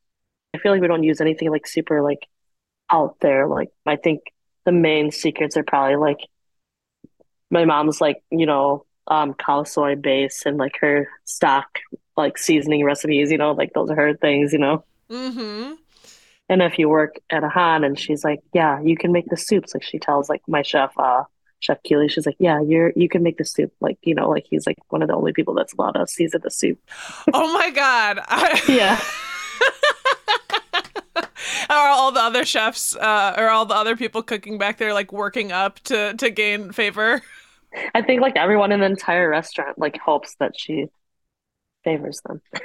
I 0.54 0.58
feel 0.58 0.72
like 0.72 0.80
we 0.80 0.88
don't 0.88 1.04
use 1.04 1.20
anything 1.20 1.50
like 1.50 1.66
super 1.66 2.02
like 2.02 2.26
out 2.90 3.16
there. 3.20 3.46
Like, 3.46 3.70
I 3.86 3.96
think 3.96 4.22
the 4.64 4.72
main 4.72 5.10
secrets 5.10 5.56
are 5.56 5.62
probably 5.62 5.96
like 5.96 6.18
my 7.50 7.64
mom's 7.64 8.00
like, 8.00 8.22
you 8.30 8.46
know, 8.46 8.84
um, 9.06 9.34
khao 9.34 9.66
soi 9.66 9.96
base 9.96 10.44
and 10.46 10.56
like 10.56 10.76
her 10.80 11.08
stock 11.24 11.78
like 12.20 12.38
seasoning 12.38 12.84
recipes, 12.84 13.30
you 13.30 13.38
know, 13.38 13.52
like 13.52 13.72
those 13.72 13.90
are 13.90 13.96
her 13.96 14.14
things, 14.14 14.52
you 14.52 14.58
know. 14.58 14.84
Mm-hmm. 15.10 15.74
And 16.48 16.62
if 16.62 16.78
you 16.78 16.88
work 16.88 17.20
at 17.30 17.44
Ahan 17.44 17.84
and 17.84 17.98
she's 17.98 18.24
like, 18.24 18.40
yeah, 18.52 18.80
you 18.80 18.96
can 18.96 19.12
make 19.12 19.28
the 19.28 19.36
soups. 19.36 19.74
Like 19.74 19.84
she 19.84 19.98
tells 19.98 20.28
like 20.28 20.42
my 20.48 20.62
chef, 20.62 20.92
uh, 20.98 21.24
Chef 21.60 21.82
Keeley. 21.82 22.08
She's 22.08 22.26
like, 22.26 22.36
yeah, 22.38 22.60
you're 22.60 22.92
you 22.96 23.08
can 23.08 23.22
make 23.22 23.36
the 23.36 23.44
soup. 23.44 23.72
Like 23.80 23.98
you 24.02 24.14
know, 24.14 24.28
like 24.28 24.46
he's 24.50 24.66
like 24.66 24.78
one 24.88 25.02
of 25.02 25.08
the 25.08 25.14
only 25.14 25.32
people 25.32 25.54
that's 25.54 25.74
allowed 25.74 25.92
to 25.92 26.06
season 26.06 26.40
the 26.42 26.50
soup. 26.50 26.78
Oh 27.32 27.52
my 27.52 27.70
god! 27.70 28.18
I- 28.28 28.60
Yeah. 28.68 29.00
are 31.70 31.88
all 31.88 32.10
the 32.12 32.20
other 32.20 32.44
chefs 32.44 32.96
uh, 32.96 33.34
or 33.36 33.50
all 33.50 33.66
the 33.66 33.74
other 33.74 33.96
people 33.96 34.22
cooking 34.22 34.58
back 34.58 34.78
there 34.78 34.94
like 34.94 35.12
working 35.12 35.52
up 35.52 35.78
to 35.80 36.14
to 36.14 36.30
gain 36.30 36.72
favor? 36.72 37.22
I 37.94 38.02
think 38.02 38.20
like 38.20 38.36
everyone 38.36 38.72
in 38.72 38.80
the 38.80 38.86
entire 38.86 39.28
restaurant 39.28 39.78
like 39.78 39.96
hopes 39.98 40.34
that 40.40 40.58
she 40.58 40.86
favors 41.84 42.20
them. 42.26 42.40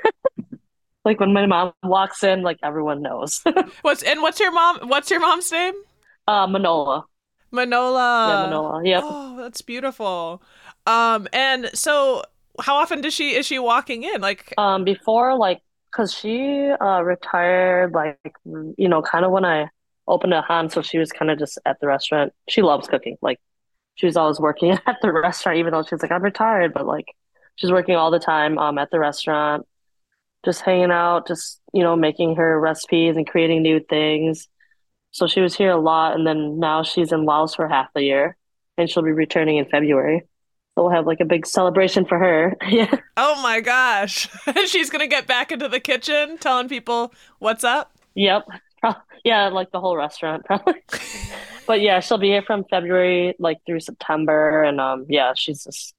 Like 1.03 1.19
when 1.19 1.33
my 1.33 1.45
mom 1.45 1.73
walks 1.83 2.23
in, 2.23 2.41
like 2.41 2.57
everyone 2.63 3.01
knows. 3.01 3.41
What's 3.83 4.01
and 4.01 4.21
what's 4.21 4.39
your 4.39 4.51
mom? 4.51 4.89
What's 4.89 5.11
your 5.11 5.19
mom's 5.19 5.51
name? 5.51 5.75
uh, 6.27 6.47
Manola. 6.47 7.03
Manola. 7.51 8.27
Yeah, 8.27 8.37
Manola. 8.37 8.81
Yep. 8.85 9.03
Oh, 9.03 9.37
that's 9.37 9.61
beautiful. 9.61 10.41
Um, 10.85 11.27
and 11.31 11.69
so 11.73 12.23
how 12.61 12.75
often 12.75 13.01
does 13.01 13.13
she 13.13 13.35
is 13.35 13.45
she 13.45 13.59
walking 13.59 14.03
in? 14.03 14.21
Like, 14.21 14.53
Um, 14.57 14.83
before 14.83 15.35
like, 15.37 15.61
cause 15.91 16.13
she 16.13 16.69
uh 16.81 17.01
retired 17.03 17.93
like 17.93 18.19
you 18.77 18.89
know 18.89 19.01
kind 19.01 19.23
of 19.23 19.31
when 19.31 19.45
I 19.45 19.69
opened 20.07 20.33
Ahan, 20.33 20.69
so 20.69 20.81
she 20.81 20.97
was 20.97 21.11
kind 21.11 21.31
of 21.31 21.39
just 21.39 21.57
at 21.65 21.79
the 21.79 21.87
restaurant. 21.87 22.33
She 22.49 22.61
loves 22.61 22.87
cooking. 22.87 23.17
Like 23.21 23.39
she 23.95 24.05
was 24.07 24.17
always 24.17 24.39
working 24.39 24.71
at 24.87 24.97
the 25.01 25.11
restaurant, 25.11 25.59
even 25.59 25.73
though 25.73 25.83
she's 25.83 26.01
like 26.01 26.11
I'm 26.11 26.23
retired, 26.23 26.73
but 26.73 26.85
like 26.85 27.05
she's 27.55 27.71
working 27.71 27.95
all 27.95 28.11
the 28.11 28.19
time 28.19 28.57
um 28.57 28.77
at 28.77 28.91
the 28.91 28.99
restaurant, 28.99 29.65
just 30.43 30.61
hanging 30.61 30.91
out, 30.91 31.27
just 31.27 31.59
you 31.73 31.83
know 31.83 31.95
making 31.95 32.35
her 32.35 32.59
recipes 32.59 33.15
and 33.17 33.27
creating 33.27 33.61
new 33.61 33.79
things. 33.79 34.47
So 35.11 35.27
she 35.27 35.41
was 35.41 35.55
here 35.55 35.71
a 35.71 35.77
lot, 35.77 36.15
and 36.15 36.27
then 36.27 36.59
now 36.59 36.83
she's 36.83 37.11
in 37.11 37.25
Laos 37.25 37.55
for 37.55 37.67
half 37.67 37.87
the 37.93 38.03
year, 38.03 38.35
and 38.77 38.89
she'll 38.89 39.03
be 39.03 39.11
returning 39.11 39.57
in 39.57 39.65
February. 39.65 40.23
So 40.75 40.83
we'll 40.83 40.91
have 40.91 41.07
like 41.07 41.21
a 41.21 41.25
big 41.25 41.45
celebration 41.45 42.05
for 42.05 42.19
her. 42.19 42.55
Yeah. 42.67 42.93
oh 43.15 43.41
my 43.41 43.61
gosh, 43.61 44.27
she's 44.65 44.89
gonna 44.89 45.07
get 45.07 45.25
back 45.27 45.51
into 45.51 45.67
the 45.69 45.79
kitchen, 45.79 46.37
telling 46.37 46.67
people 46.67 47.13
what's 47.39 47.63
up. 47.63 47.91
Yep. 48.15 48.45
Yeah, 49.23 49.47
like 49.47 49.71
the 49.71 49.79
whole 49.79 49.97
restaurant 49.97 50.45
probably. 50.45 50.83
But 51.65 51.81
yeah, 51.81 51.99
she'll 51.99 52.19
be 52.19 52.27
here 52.27 52.43
from 52.43 52.63
February 52.69 53.35
like 53.39 53.57
through 53.65 53.79
September 53.79 54.63
and 54.63 54.79
um 54.79 55.05
yeah, 55.09 55.33
she's 55.35 55.63
just 55.63 55.95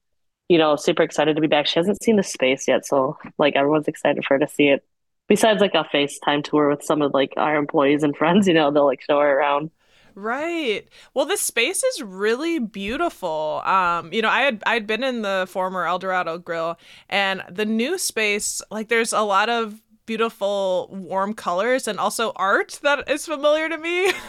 you 0.49 0.57
know, 0.57 0.75
super 0.75 1.03
excited 1.03 1.35
to 1.35 1.41
be 1.41 1.47
back. 1.47 1.67
She 1.67 1.79
hasn't 1.79 2.01
seen 2.03 2.15
the 2.15 2.23
space 2.23 2.67
yet, 2.67 2.85
so 2.85 3.17
like 3.37 3.55
everyone's 3.55 3.87
excited 3.87 4.23
for 4.25 4.35
her 4.35 4.39
to 4.39 4.47
see 4.47 4.69
it. 4.69 4.85
Besides 5.27 5.59
like 5.59 5.73
a 5.75 5.83
FaceTime 5.93 6.43
tour 6.43 6.69
with 6.69 6.83
some 6.83 7.01
of 7.01 7.13
like 7.13 7.33
our 7.37 7.55
employees 7.57 8.03
and 8.03 8.15
friends, 8.17 8.47
you 8.47 8.53
know, 8.53 8.71
they'll 8.71 8.85
like 8.85 9.01
show 9.01 9.19
her 9.19 9.39
around. 9.39 9.71
Right. 10.15 10.87
Well, 11.13 11.25
the 11.27 11.37
space 11.37 11.83
is 11.83 12.01
really 12.01 12.57
beautiful. 12.57 13.61
Um, 13.65 14.11
you 14.11 14.23
know, 14.23 14.29
I 14.29 14.41
had 14.41 14.63
I'd 14.65 14.87
been 14.87 15.03
in 15.03 15.21
the 15.21 15.45
former 15.47 15.85
El 15.85 15.99
Dorado 15.99 16.39
Grill, 16.39 16.79
and 17.09 17.43
the 17.49 17.65
new 17.65 17.99
space, 17.99 18.61
like, 18.71 18.87
there's 18.89 19.13
a 19.13 19.21
lot 19.21 19.49
of 19.49 19.79
beautiful 20.07 20.87
warm 20.91 21.33
colors 21.33 21.87
and 21.87 21.99
also 21.99 22.31
art 22.37 22.79
that 22.81 23.07
is 23.09 23.25
familiar 23.25 23.69
to 23.69 23.77
me. 23.77 24.11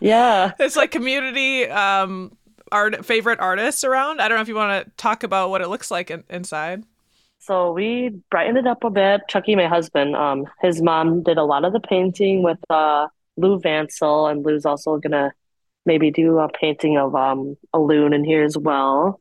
Yeah. 0.00 0.52
it's 0.58 0.76
like 0.76 0.90
community 0.90 1.66
um 1.68 2.36
art 2.72 3.04
favorite 3.04 3.40
artists 3.40 3.84
around. 3.84 4.20
I 4.20 4.28
don't 4.28 4.38
know 4.38 4.42
if 4.42 4.48
you 4.48 4.54
want 4.54 4.86
to 4.86 4.92
talk 4.96 5.22
about 5.22 5.50
what 5.50 5.60
it 5.60 5.68
looks 5.68 5.90
like 5.90 6.10
in, 6.10 6.24
inside. 6.28 6.84
So 7.38 7.72
we 7.72 8.20
brightened 8.30 8.58
it 8.58 8.66
up 8.66 8.84
a 8.84 8.90
bit. 8.90 9.22
Chucky, 9.28 9.56
my 9.56 9.66
husband, 9.66 10.14
um, 10.14 10.46
his 10.60 10.82
mom 10.82 11.22
did 11.22 11.38
a 11.38 11.44
lot 11.44 11.64
of 11.64 11.72
the 11.72 11.80
painting 11.80 12.42
with 12.42 12.58
uh 12.70 13.08
Lou 13.36 13.58
Vansel, 13.58 14.30
and 14.30 14.44
Lou's 14.44 14.66
also 14.66 14.98
gonna 14.98 15.32
maybe 15.86 16.10
do 16.10 16.38
a 16.38 16.48
painting 16.48 16.98
of 16.98 17.14
um 17.14 17.56
a 17.72 17.78
loon 17.80 18.12
in 18.12 18.24
here 18.24 18.44
as 18.44 18.58
well. 18.58 19.20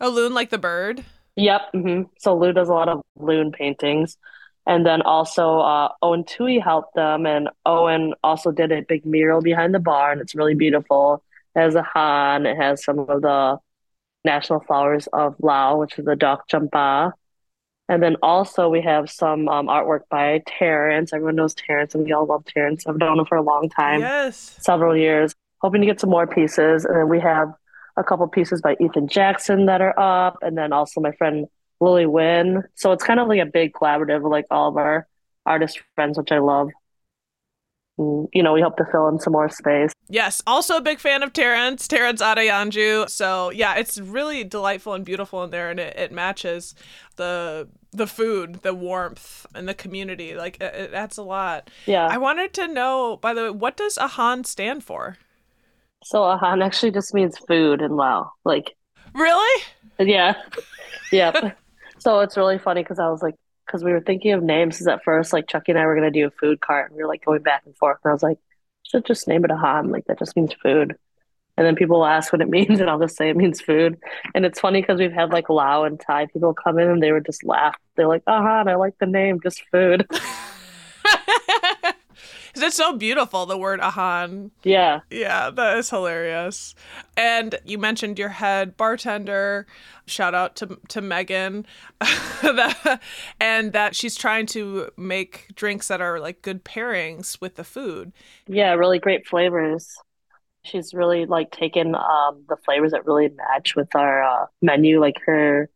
A 0.00 0.08
loon 0.08 0.34
like 0.34 0.50
the 0.50 0.58
bird. 0.58 1.04
Yep. 1.36 1.60
hmm 1.72 2.02
So 2.18 2.36
Lou 2.36 2.52
does 2.52 2.68
a 2.68 2.74
lot 2.74 2.88
of 2.88 3.02
loon 3.16 3.52
paintings. 3.52 4.16
And 4.66 4.84
then 4.84 5.02
also 5.02 5.58
uh, 5.60 5.88
Owen 6.02 6.22
Tui 6.24 6.58
helped 6.58 6.94
them, 6.94 7.26
and 7.26 7.48
Owen 7.64 8.12
also 8.22 8.52
did 8.52 8.70
a 8.70 8.82
big 8.82 9.06
mural 9.06 9.40
behind 9.40 9.74
the 9.74 9.80
bar, 9.80 10.12
and 10.12 10.20
it's 10.20 10.34
really 10.34 10.54
beautiful. 10.54 11.24
It 11.54 11.60
has 11.60 11.76
Ahan, 11.76 12.46
it 12.46 12.56
has 12.56 12.84
some 12.84 12.98
of 12.98 13.22
the 13.22 13.58
national 14.24 14.60
flowers 14.60 15.08
of 15.12 15.34
Laos, 15.40 15.78
which 15.80 15.98
is 15.98 16.04
the 16.04 16.16
Dok 16.16 16.48
Champa. 16.48 17.12
And 17.88 18.02
then 18.02 18.16
also 18.22 18.68
we 18.68 18.82
have 18.82 19.10
some 19.10 19.48
um, 19.48 19.66
artwork 19.66 20.02
by 20.10 20.42
Terrence. 20.46 21.12
Everyone 21.12 21.34
knows 21.36 21.54
Terrence, 21.54 21.94
and 21.94 22.04
we 22.04 22.12
all 22.12 22.24
love 22.26 22.44
Terrence. 22.44 22.86
I've 22.86 22.98
known 22.98 23.18
him 23.18 23.26
for 23.26 23.36
a 23.36 23.42
long 23.42 23.68
time 23.68 24.02
Yes. 24.02 24.54
several 24.60 24.96
years, 24.96 25.34
hoping 25.60 25.80
to 25.80 25.86
get 25.86 26.00
some 26.00 26.10
more 26.10 26.26
pieces. 26.26 26.84
And 26.84 26.96
then 26.96 27.08
we 27.08 27.18
have 27.20 27.52
a 27.96 28.04
couple 28.04 28.28
pieces 28.28 28.62
by 28.62 28.76
Ethan 28.80 29.08
Jackson 29.08 29.66
that 29.66 29.80
are 29.80 29.98
up, 29.98 30.38
and 30.42 30.56
then 30.56 30.72
also 30.72 31.00
my 31.00 31.10
friend 31.12 31.46
Lily 31.80 32.06
Wynn. 32.06 32.62
So 32.76 32.92
it's 32.92 33.02
kind 33.02 33.18
of 33.18 33.26
like 33.26 33.40
a 33.40 33.46
big 33.46 33.72
collaborative 33.72 34.18
of 34.24 34.30
like 34.30 34.46
all 34.52 34.68
of 34.68 34.76
our 34.76 35.08
artist 35.44 35.80
friends, 35.96 36.16
which 36.16 36.30
I 36.30 36.38
love. 36.38 36.68
And, 38.00 38.28
you 38.32 38.42
know, 38.42 38.52
we 38.52 38.62
hope 38.62 38.76
to 38.78 38.84
fill 38.90 39.08
in 39.08 39.18
some 39.20 39.32
more 39.32 39.48
space. 39.48 39.92
Yes, 40.08 40.42
also 40.46 40.76
a 40.76 40.80
big 40.80 40.98
fan 40.98 41.22
of 41.22 41.32
Terrence, 41.32 41.86
Terrence 41.86 42.22
Adeyanju. 42.22 43.08
So 43.10 43.50
yeah, 43.50 43.76
it's 43.76 43.98
really 44.00 44.42
delightful 44.42 44.94
and 44.94 45.04
beautiful 45.04 45.44
in 45.44 45.50
there, 45.50 45.70
and 45.70 45.78
it, 45.78 45.96
it 45.96 46.12
matches 46.12 46.74
the 47.16 47.68
the 47.92 48.06
food, 48.06 48.62
the 48.62 48.74
warmth, 48.74 49.46
and 49.54 49.68
the 49.68 49.74
community. 49.74 50.34
Like 50.34 50.60
it, 50.60 50.74
it 50.74 50.94
adds 50.94 51.18
a 51.18 51.22
lot. 51.22 51.70
Yeah. 51.86 52.06
I 52.06 52.18
wanted 52.18 52.52
to 52.54 52.68
know, 52.68 53.18
by 53.18 53.34
the 53.34 53.42
way, 53.42 53.50
what 53.50 53.76
does 53.76 53.98
Ahan 53.98 54.44
stand 54.44 54.82
for? 54.84 55.18
So 56.02 56.22
Ahan 56.22 56.62
actually 56.62 56.92
just 56.92 57.12
means 57.14 57.38
food 57.38 57.82
and 57.82 57.96
Lao. 57.96 58.32
Like, 58.44 58.74
Really? 59.14 59.62
yeah. 59.98 60.34
Yep. 61.12 61.56
so 61.98 62.20
it's 62.20 62.36
really 62.36 62.58
funny 62.58 62.82
because 62.82 62.98
I 62.98 63.08
was 63.08 63.22
like, 63.22 63.34
because 63.70 63.84
we 63.84 63.92
were 63.92 64.00
thinking 64.00 64.32
of 64.32 64.42
names 64.42 64.76
because 64.76 64.88
at 64.88 65.04
first, 65.04 65.32
like 65.32 65.46
Chucky 65.46 65.70
and 65.70 65.78
I 65.78 65.86
were 65.86 65.94
gonna 65.94 66.10
do 66.10 66.26
a 66.26 66.30
food 66.30 66.60
cart, 66.60 66.90
and 66.90 66.96
we 66.96 67.02
were 67.02 67.08
like 67.08 67.24
going 67.24 67.42
back 67.42 67.62
and 67.66 67.76
forth, 67.76 67.98
and 68.02 68.10
I 68.10 68.12
was 68.12 68.22
like, 68.22 68.38
should 68.82 69.04
just 69.04 69.28
name 69.28 69.44
it 69.44 69.52
Ahan, 69.52 69.90
like 69.90 70.06
that 70.06 70.18
just 70.18 70.34
means 70.34 70.52
food. 70.60 70.96
And 71.56 71.66
then 71.66 71.76
people 71.76 71.98
will 71.98 72.06
ask 72.06 72.32
what 72.32 72.42
it 72.42 72.48
means, 72.56 72.80
and 72.80 72.90
I'll 72.90 72.98
just 72.98 73.16
say 73.16 73.30
it 73.30 73.36
means 73.36 73.60
food. 73.60 73.98
And 74.34 74.44
it's 74.44 74.58
funny 74.60 74.80
because 74.80 74.98
we've 74.98 75.12
had 75.12 75.30
like 75.30 75.48
Lao 75.48 75.84
and 75.84 76.00
Thai 76.00 76.26
people 76.26 76.52
come 76.52 76.78
in, 76.78 76.88
and 76.88 77.02
they 77.02 77.12
would 77.12 77.26
just 77.26 77.44
laugh. 77.44 77.76
They're 77.96 78.08
like, 78.08 78.22
uh-huh, 78.26 78.42
Ahan, 78.42 78.68
I 78.68 78.74
like 78.74 78.98
the 78.98 79.06
name, 79.06 79.40
just 79.40 79.62
food. 79.70 80.06
It's 82.54 82.76
so 82.76 82.96
beautiful, 82.96 83.46
the 83.46 83.56
word 83.56 83.80
Ahan. 83.80 84.50
yeah, 84.64 85.00
Yeah, 85.10 85.50
that 85.50 85.78
is 85.78 85.90
hilarious. 85.90 86.74
And 87.16 87.56
you 87.64 87.78
mentioned 87.78 88.18
your 88.18 88.30
head 88.30 88.76
bartender. 88.76 89.66
Shout 90.06 90.34
out 90.34 90.56
to 90.56 90.78
to 90.88 91.00
Megan, 91.00 91.66
and 93.40 93.72
that 93.72 93.94
she's 93.94 94.16
trying 94.16 94.46
to 94.46 94.90
make 94.96 95.48
drinks 95.54 95.88
that 95.88 96.00
are 96.00 96.18
like 96.18 96.42
good 96.42 96.64
pairings 96.64 97.40
with 97.40 97.56
the 97.56 97.64
food. 97.64 98.12
yeah, 98.46 98.72
really 98.74 98.98
great 98.98 99.26
flavors. 99.26 99.88
She's 100.62 100.92
really 100.92 101.26
like 101.26 101.50
taken 101.52 101.94
um 101.94 102.44
the 102.48 102.56
flavors 102.64 102.92
that 102.92 103.06
really 103.06 103.28
match 103.28 103.74
with 103.74 103.94
our 103.94 104.22
uh, 104.22 104.46
menu. 104.60 105.00
Like 105.00 105.20
her 105.26 105.70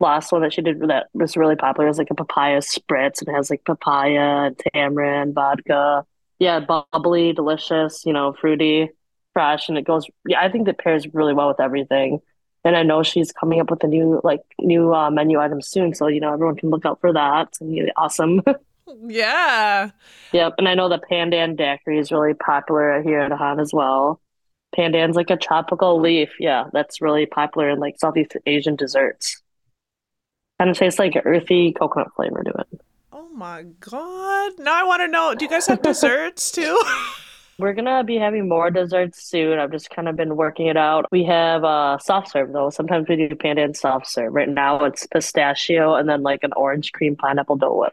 last 0.00 0.32
one 0.32 0.42
that 0.42 0.52
she 0.52 0.62
did 0.62 0.80
that 0.88 1.06
was 1.14 1.36
really 1.36 1.56
popular 1.56 1.88
was 1.88 1.98
like 1.98 2.10
a 2.10 2.14
papaya 2.14 2.58
spritz 2.58 3.20
and 3.20 3.28
it 3.28 3.32
has 3.32 3.50
like 3.50 3.64
papaya 3.64 4.46
and 4.46 4.60
tamarind, 4.72 5.34
vodka. 5.34 6.04
Yeah, 6.38 6.60
bubbly, 6.60 7.32
delicious, 7.32 8.04
you 8.04 8.12
know, 8.12 8.34
fruity, 8.34 8.90
fresh, 9.32 9.68
and 9.68 9.78
it 9.78 9.86
goes. 9.86 10.06
Yeah, 10.26 10.40
I 10.40 10.50
think 10.50 10.66
that 10.66 10.78
pairs 10.78 11.06
really 11.14 11.32
well 11.32 11.48
with 11.48 11.60
everything. 11.60 12.20
And 12.64 12.76
I 12.76 12.82
know 12.82 13.02
she's 13.02 13.32
coming 13.32 13.60
up 13.60 13.70
with 13.70 13.84
a 13.84 13.86
new 13.86 14.20
like 14.24 14.42
new 14.60 14.92
uh, 14.94 15.10
menu 15.10 15.40
item 15.40 15.62
soon, 15.62 15.94
so 15.94 16.08
you 16.08 16.20
know 16.20 16.32
everyone 16.32 16.56
can 16.56 16.70
look 16.70 16.84
out 16.84 17.00
for 17.00 17.12
that. 17.12 17.48
It's 17.48 17.58
gonna 17.58 17.70
be 17.70 17.92
awesome. 17.96 18.42
Yeah. 19.08 19.90
Yep, 20.32 20.54
and 20.58 20.68
I 20.68 20.74
know 20.74 20.88
the 20.88 20.98
pandan 20.98 21.56
daiquiri 21.56 21.98
is 21.98 22.12
really 22.12 22.34
popular 22.34 23.02
here 23.02 23.20
in 23.20 23.32
Han 23.32 23.60
as 23.60 23.72
well. 23.72 24.20
Pandan's 24.76 25.16
like 25.16 25.30
a 25.30 25.36
tropical 25.36 26.00
leaf. 26.00 26.30
Yeah, 26.38 26.64
that's 26.72 27.00
really 27.00 27.26
popular 27.26 27.70
in 27.70 27.80
like 27.80 27.98
Southeast 27.98 28.36
Asian 28.46 28.76
desserts. 28.76 29.42
Kind 30.58 30.70
of 30.70 30.76
tastes 30.76 30.98
like 30.98 31.20
earthy 31.24 31.72
coconut 31.72 32.14
flavor 32.16 32.42
to 32.42 32.50
it. 32.50 32.80
Oh 33.12 33.28
my 33.28 33.64
god. 33.80 34.52
Now 34.58 34.74
I 34.74 34.84
want 34.84 35.02
to 35.02 35.08
know, 35.08 35.34
do 35.34 35.44
you 35.44 35.50
guys 35.50 35.66
have 35.66 35.82
desserts 35.82 36.50
too? 36.50 36.82
We're 37.58 37.72
gonna 37.72 38.04
be 38.04 38.16
having 38.16 38.48
more 38.48 38.70
desserts 38.70 39.22
soon. 39.22 39.58
I've 39.58 39.72
just 39.72 39.88
kind 39.88 40.08
of 40.08 40.16
been 40.16 40.36
working 40.36 40.66
it 40.66 40.76
out. 40.76 41.06
We 41.10 41.24
have 41.24 41.64
uh 41.64 41.96
soft 41.98 42.30
serve 42.30 42.52
though. 42.52 42.68
Sometimes 42.70 43.08
we 43.08 43.16
do 43.16 43.28
pandan 43.30 43.74
soft 43.74 44.08
serve. 44.08 44.34
Right 44.34 44.48
now 44.48 44.84
it's 44.84 45.06
pistachio 45.06 45.94
and 45.94 46.08
then 46.08 46.22
like 46.22 46.42
an 46.42 46.52
orange 46.54 46.92
cream 46.92 47.16
pineapple 47.16 47.56
Dole 47.56 47.78
Whip. 47.78 47.92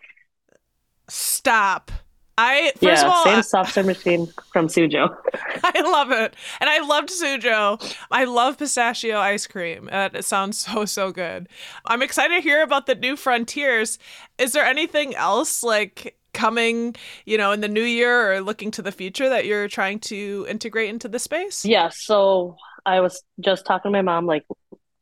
Stop. 1.07 1.91
I 2.37 2.71
first 2.75 2.81
yeah, 2.81 3.05
of 3.05 3.11
all, 3.11 3.23
same 3.25 3.43
soft 3.43 3.73
serve 3.73 3.85
machine 3.85 4.27
from 4.51 4.67
Sujeo. 4.67 5.15
I 5.63 5.81
love 5.81 6.11
it. 6.11 6.35
And 6.59 6.69
I 6.69 6.79
loved 6.79 7.09
Sujeo. 7.09 7.95
I 8.09 8.23
love 8.23 8.57
pistachio 8.57 9.19
ice 9.19 9.45
cream. 9.45 9.87
It 9.91 10.25
sounds 10.25 10.59
so, 10.59 10.85
so 10.85 11.11
good. 11.11 11.47
I'm 11.85 12.01
excited 12.01 12.35
to 12.35 12.41
hear 12.41 12.63
about 12.63 12.87
the 12.87 12.95
new 12.95 13.15
frontiers. 13.15 13.99
Is 14.39 14.53
there 14.53 14.65
anything 14.65 15.15
else 15.15 15.61
like 15.61 16.17
coming, 16.33 16.95
you 17.25 17.37
know, 17.37 17.51
in 17.51 17.61
the 17.61 17.67
new 17.67 17.83
year 17.83 18.33
or 18.33 18.41
looking 18.41 18.71
to 18.71 18.81
the 18.81 18.91
future 18.91 19.29
that 19.29 19.45
you're 19.45 19.67
trying 19.67 19.99
to 19.99 20.45
integrate 20.49 20.89
into 20.89 21.07
the 21.07 21.19
space? 21.19 21.63
Yeah, 21.63 21.89
so 21.93 22.57
I 22.85 22.99
was 22.99 23.23
just 23.39 23.65
talking 23.65 23.91
to 23.91 23.97
my 23.97 24.01
mom 24.01 24.25
like 24.25 24.45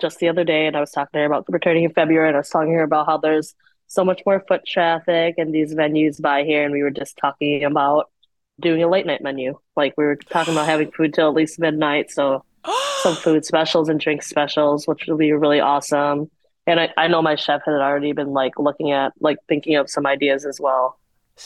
just 0.01 0.19
the 0.19 0.27
other 0.29 0.43
day, 0.43 0.67
and 0.67 0.75
I 0.75 0.79
was 0.81 0.91
talking 0.91 1.11
to 1.13 1.19
her 1.19 1.25
about 1.25 1.45
the 1.45 1.53
returning 1.53 1.85
in 1.85 1.93
February, 1.93 2.27
and 2.27 2.35
I 2.35 2.39
was 2.39 2.49
telling 2.49 2.73
her 2.73 2.83
about 2.83 3.05
how 3.05 3.17
there's 3.17 3.55
so 3.91 4.05
much 4.05 4.21
more 4.25 4.43
foot 4.47 4.65
traffic 4.65 5.35
and 5.37 5.53
these 5.53 5.75
venues 5.75 6.21
by 6.21 6.43
here, 6.43 6.63
and 6.63 6.71
we 6.71 6.81
were 6.81 6.91
just 6.91 7.17
talking 7.17 7.65
about 7.65 8.09
doing 8.59 8.81
a 8.81 8.87
late 8.87 9.05
night 9.05 9.21
menu. 9.21 9.59
Like 9.75 9.93
we 9.97 10.05
were 10.05 10.15
talking 10.15 10.53
about 10.53 10.65
having 10.65 10.91
food 10.91 11.13
till 11.13 11.27
at 11.27 11.33
least 11.33 11.59
midnight, 11.59 12.09
so 12.09 12.45
some 13.01 13.15
food 13.15 13.43
specials 13.43 13.89
and 13.89 13.99
drink 13.99 14.23
specials, 14.23 14.87
which 14.87 15.07
will 15.07 15.17
be 15.17 15.33
really 15.33 15.59
awesome. 15.59 16.31
And 16.65 16.79
I, 16.79 16.89
I 16.95 17.07
know 17.09 17.21
my 17.21 17.35
chef 17.35 17.63
had 17.65 17.73
already 17.73 18.13
been 18.13 18.29
like 18.29 18.57
looking 18.57 18.91
at 18.91 19.11
like 19.19 19.39
thinking 19.49 19.75
of 19.75 19.89
some 19.89 20.05
ideas 20.05 20.45
as 20.45 20.59
well. 20.61 20.97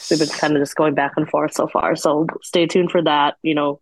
We've 0.08 0.20
been 0.20 0.28
kind 0.28 0.54
of 0.56 0.62
just 0.62 0.76
going 0.76 0.94
back 0.94 1.14
and 1.16 1.28
forth 1.28 1.54
so 1.54 1.66
far. 1.66 1.96
So 1.96 2.26
stay 2.42 2.66
tuned 2.66 2.92
for 2.92 3.02
that. 3.02 3.38
You 3.42 3.56
know, 3.56 3.80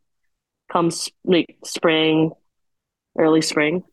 comes 0.72 1.10
like 1.24 1.58
spring, 1.64 2.32
early 3.18 3.42
spring. 3.42 3.84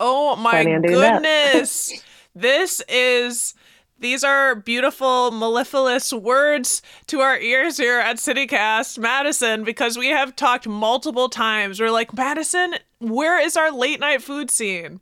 Oh 0.00 0.34
my 0.34 0.64
goodness. 0.82 2.02
this 2.34 2.82
is 2.88 3.54
these 3.98 4.22
are 4.22 4.54
beautiful, 4.54 5.30
mellifluous 5.30 6.12
words 6.12 6.82
to 7.06 7.20
our 7.20 7.38
ears 7.38 7.78
here 7.78 7.98
at 7.98 8.16
CityCast 8.16 8.98
Madison 8.98 9.64
because 9.64 9.96
we 9.96 10.08
have 10.08 10.36
talked 10.36 10.68
multiple 10.68 11.30
times. 11.30 11.80
We're 11.80 11.90
like, 11.90 12.14
Madison, 12.14 12.74
where 12.98 13.40
is 13.40 13.56
our 13.56 13.72
late 13.72 13.98
night 14.00 14.22
food 14.22 14.50
scene? 14.50 15.00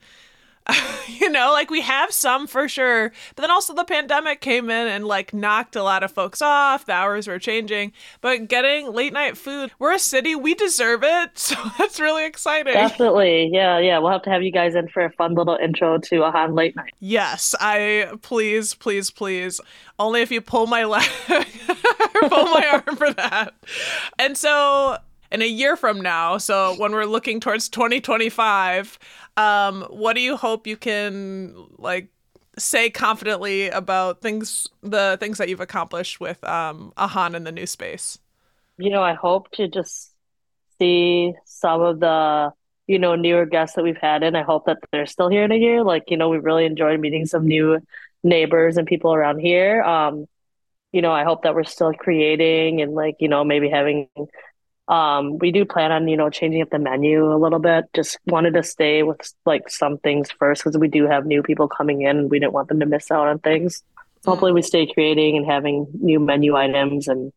you 1.09 1.29
know, 1.29 1.53
like 1.53 1.71
we 1.71 1.83
have 1.83 2.13
some 2.13 2.47
for 2.47 2.69
sure, 2.69 3.13
but 3.35 3.43
then 3.43 3.51
also 3.51 3.75
the 3.75 3.85
pandemic 3.85 4.41
came 4.41 4.71
in 4.71 4.87
and 4.87 5.07
like 5.07 5.35
knocked 5.35 5.77
a 5.77 5.83
lot 5.83 6.03
of 6.03 6.11
folks 6.11 6.41
off. 6.41 6.87
The 6.87 6.93
hours 6.93 7.27
were 7.27 7.39
changing, 7.39 7.93
but 8.21 8.49
getting 8.49 8.93
late 8.93 9.13
night 9.13 9.37
food, 9.37 9.73
we're 9.79 9.93
a 9.93 9.99
city, 9.99 10.35
we 10.35 10.55
deserve 10.55 11.03
it. 11.03 11.31
So 11.55 11.57
that's 11.79 12.01
really 12.01 12.25
exciting. 12.25 12.73
Definitely. 12.73 13.51
Yeah, 13.53 13.79
yeah. 13.79 13.99
We'll 13.99 14.11
have 14.11 14.23
to 14.23 14.31
have 14.31 14.43
you 14.43 14.51
guys 14.51 14.75
in 14.75 14.89
for 14.89 15.05
a 15.05 15.11
fun 15.11 15.35
little 15.35 15.57
intro 15.57 15.99
to 15.99 16.25
Ahan 16.25 16.55
late 16.55 16.75
night. 16.75 16.95
Yes, 17.01 17.55
I 17.61 18.15
please, 18.23 18.75
please, 18.75 19.11
please. 19.11 19.61
Only 19.99 20.23
if 20.23 20.31
you 20.31 20.41
pull 20.41 20.67
my 20.67 20.85
leg, 20.85 21.09
pull 21.29 22.45
my 22.47 22.67
arm 22.73 22.97
for 22.97 23.13
that. 23.13 23.55
And 24.19 24.39
so 24.39 24.99
in 25.35 25.43
a 25.43 25.47
year 25.47 25.75
from 25.77 26.01
now, 26.01 26.39
so 26.39 26.77
when 26.77 26.93
we're 26.93 27.07
looking 27.07 27.41
towards 27.41 27.69
2025, 27.69 29.01
um, 29.37 29.83
what 29.91 30.15
do 30.15 30.21
you 30.21 30.37
hope 30.37 30.65
you 30.65 30.77
can 30.77 31.57
like 31.77 32.07
say 32.57 32.89
confidently 32.89 33.69
about 33.69 34.21
things, 34.21 34.69
the 34.81 35.17
things 35.19 35.39
that 35.39 35.49
you've 35.49 35.59
accomplished 35.59 36.21
with 36.21 36.43
um, 36.45 36.93
Ahan 36.97 37.35
in 37.35 37.43
the 37.43 37.51
new 37.51 37.67
space? 37.67 38.17
You 38.79 38.91
know, 38.91 39.03
I 39.03 39.15
hope 39.15 39.51
to 39.53 39.67
just 39.67 40.13
see 40.79 41.35
some 41.45 41.81
of 41.81 41.99
the 41.99 42.53
you 42.87 43.01
know 43.01 43.17
newer 43.17 43.45
guests 43.45 43.75
that 43.75 43.83
we've 43.83 43.97
had 43.97 44.23
and 44.23 44.37
I 44.37 44.43
hope 44.43 44.67
that 44.67 44.79
they're 44.93 45.07
still 45.07 45.29
here 45.29 45.43
in 45.43 45.51
a 45.51 45.57
year. 45.57 45.83
Like 45.83 46.13
you 46.13 46.17
know, 46.17 46.29
we 46.29 46.39
really 46.39 46.65
enjoyed 46.65 47.01
meeting 47.01 47.27
some 47.27 47.49
new 47.49 47.81
neighbors 48.23 48.77
and 48.77 48.87
people 48.87 49.13
around 49.13 49.41
here. 49.41 49.83
Um, 49.83 50.27
you 50.93 51.03
know, 51.03 51.11
I 51.11 51.25
hope 51.25 51.43
that 51.43 51.57
we're 51.57 51.65
still 51.65 51.93
creating 51.93 52.83
and 52.83 52.95
like 52.95 53.17
you 53.19 53.27
know 53.27 53.43
maybe 53.43 53.69
having 53.69 54.09
um, 54.87 55.39
we 55.39 55.51
do 55.51 55.65
plan 55.65 55.93
on, 55.93 56.09
you 56.09 56.17
know, 56.17 56.29
changing 56.29 56.61
up 56.61 56.71
the 56.71 56.79
menu 56.79 57.33
a 57.33 57.39
little 57.39 57.59
bit. 57.59 57.87
Just 57.95 58.19
wanted 58.27 58.55
to 58.55 58.63
stay 58.63 59.03
with 59.03 59.33
like 59.47 59.71
some 59.71 59.99
things 59.99 60.31
first 60.31 60.63
because 60.63 60.79
we 60.79 60.89
do 60.89 61.07
have 61.07 61.25
new 61.25 61.43
people 61.43 61.69
coming 61.69 62.03
in 62.03 62.19
and 62.19 62.31
we 62.31 62.39
didn't 62.39 62.53
want 62.53 62.69
them 62.69 62.81
to 62.81 62.87
miss 62.87 63.11
out 63.11 63.29
on 63.29 63.39
things. 63.39 63.83
So 64.23 64.31
hopefully 64.31 64.53
we 64.53 64.63
stay 64.63 64.87
creating 64.87 65.37
and 65.37 65.47
having 65.47 65.87
new 65.95 66.21
menu 66.21 66.57
items 66.57 67.09
and 67.09 67.33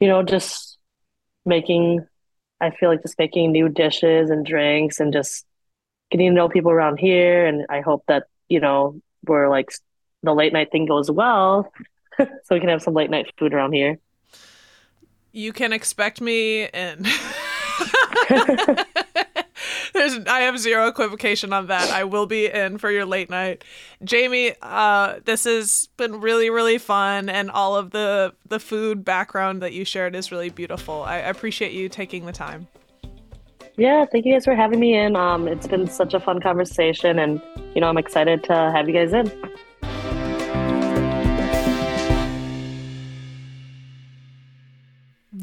you 0.00 0.08
know, 0.08 0.22
just 0.22 0.78
making 1.44 2.06
I 2.60 2.70
feel 2.70 2.90
like 2.90 3.02
just 3.02 3.18
making 3.18 3.52
new 3.52 3.68
dishes 3.68 4.30
and 4.30 4.44
drinks 4.44 5.00
and 5.00 5.12
just 5.12 5.46
getting 6.10 6.30
to 6.30 6.34
know 6.34 6.48
people 6.48 6.72
around 6.72 6.98
here 6.98 7.46
and 7.46 7.66
I 7.70 7.80
hope 7.80 8.04
that, 8.08 8.24
you 8.48 8.60
know, 8.60 9.00
we're 9.24 9.48
like 9.48 9.70
the 10.22 10.34
late 10.34 10.52
night 10.52 10.72
thing 10.72 10.86
goes 10.86 11.10
well 11.10 11.72
so 12.18 12.26
we 12.50 12.60
can 12.60 12.68
have 12.68 12.82
some 12.82 12.94
late 12.94 13.10
night 13.10 13.32
food 13.38 13.54
around 13.54 13.72
here 13.72 13.98
you 15.32 15.52
can 15.52 15.72
expect 15.72 16.20
me 16.20 16.64
in. 16.64 17.06
There's, 19.92 20.18
I 20.26 20.40
have 20.40 20.58
zero 20.58 20.88
equivocation 20.88 21.52
on 21.52 21.66
that. 21.66 21.90
I 21.90 22.04
will 22.04 22.26
be 22.26 22.46
in 22.46 22.78
for 22.78 22.90
your 22.90 23.04
late 23.04 23.28
night, 23.28 23.64
Jamie. 24.02 24.54
Uh, 24.62 25.16
this 25.24 25.44
has 25.44 25.88
been 25.96 26.20
really, 26.20 26.48
really 26.48 26.78
fun, 26.78 27.28
and 27.28 27.50
all 27.50 27.76
of 27.76 27.90
the 27.90 28.32
the 28.48 28.58
food 28.60 29.04
background 29.04 29.62
that 29.62 29.72
you 29.72 29.84
shared 29.84 30.14
is 30.14 30.32
really 30.32 30.50
beautiful. 30.50 31.02
I, 31.02 31.16
I 31.16 31.28
appreciate 31.28 31.72
you 31.72 31.88
taking 31.88 32.26
the 32.26 32.32
time. 32.32 32.68
Yeah, 33.76 34.04
thank 34.04 34.26
you 34.26 34.32
guys 34.32 34.44
for 34.44 34.54
having 34.54 34.80
me 34.80 34.94
in. 34.94 35.16
Um, 35.16 35.48
it's 35.48 35.66
been 35.66 35.86
such 35.88 36.14
a 36.14 36.20
fun 36.20 36.40
conversation, 36.40 37.18
and 37.18 37.40
you 37.74 37.80
know, 37.80 37.88
I'm 37.88 37.98
excited 37.98 38.44
to 38.44 38.54
have 38.54 38.88
you 38.88 38.94
guys 38.94 39.12
in. 39.12 39.30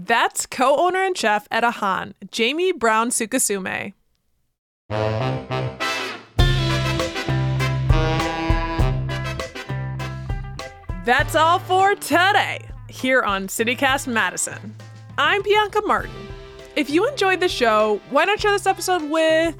That's 0.08 0.46
co 0.46 0.78
owner 0.78 1.04
and 1.04 1.18
chef 1.18 1.50
at 1.52 1.66
Ahan, 1.66 2.14
Jamie 2.32 2.72
Brown 2.72 3.10
Soukaseume. 3.10 3.94
That's 11.04 11.36
all 11.36 11.60
for 11.60 11.96
today 11.96 12.62
here 12.88 13.22
on 13.22 13.48
CityCast 13.48 14.08
Madison. 14.08 14.76
I'm 15.18 15.42
Bianca 15.42 15.82
Martin. 15.86 16.12
If 16.78 16.90
you 16.90 17.06
enjoyed 17.06 17.42
the 17.42 17.50
show, 17.50 18.00
why 18.10 18.24
not 18.24 18.40
share 18.40 18.54
this 18.54 18.66
episode 18.66 19.10
with 19.10 19.58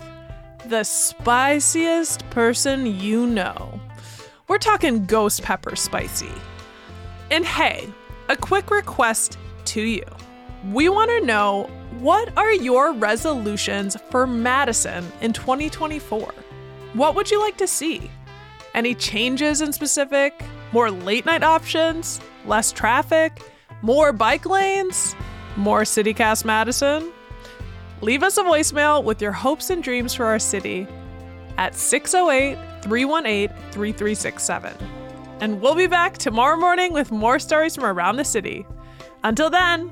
the 0.66 0.86
spiciest 0.86 2.30
person 2.30 2.86
you 2.86 3.28
know? 3.28 3.82
We're 4.48 4.60
talking 4.60 5.06
ghost 5.08 5.42
pepper 5.44 5.76
spicy. 5.76 6.32
And 7.32 7.44
hey, 7.44 7.90
a 8.30 8.38
quick 8.38 8.72
request 8.72 9.38
to 9.66 9.82
you. 9.82 10.06
We 10.66 10.90
want 10.90 11.12
to 11.12 11.26
know 11.26 11.70
what 12.00 12.36
are 12.36 12.52
your 12.52 12.92
resolutions 12.94 13.96
for 14.10 14.26
Madison 14.26 15.06
in 15.22 15.32
2024? 15.32 16.34
What 16.94 17.16
would 17.16 17.30
you 17.30 17.40
like 17.40 17.58
to 17.58 17.68
see? 17.68 18.10
Any 18.74 18.96
changes 18.96 19.62
in 19.62 19.72
specific? 19.72 20.44
More 20.72 20.90
late 20.90 21.26
night 21.26 21.44
options? 21.44 22.20
Less 22.46 22.72
traffic? 22.72 23.42
More 23.84 24.12
bike 24.12 24.48
lanes? 24.48 25.16
More 25.56 25.82
CityCast 25.82 26.44
Madison? 26.44 27.12
Leave 28.02 28.24
us 28.24 28.38
a 28.38 28.44
voicemail 28.44 29.04
with 29.04 29.22
your 29.22 29.32
hopes 29.32 29.70
and 29.70 29.84
dreams 29.84 30.14
for 30.14 30.26
our 30.26 30.40
city 30.40 30.88
at 31.58 31.76
608 31.76 32.58
318 32.82 33.50
3367. 33.72 34.76
And 35.40 35.62
we'll 35.62 35.76
be 35.76 35.88
back 35.88 36.18
tomorrow 36.18 36.58
morning 36.58 36.94
with 36.94 37.12
more 37.12 37.38
stories 37.38 37.76
from 37.76 37.86
around 37.86 38.16
the 38.16 38.26
city. 38.26 38.66
Until 39.24 39.50
then, 39.50 39.92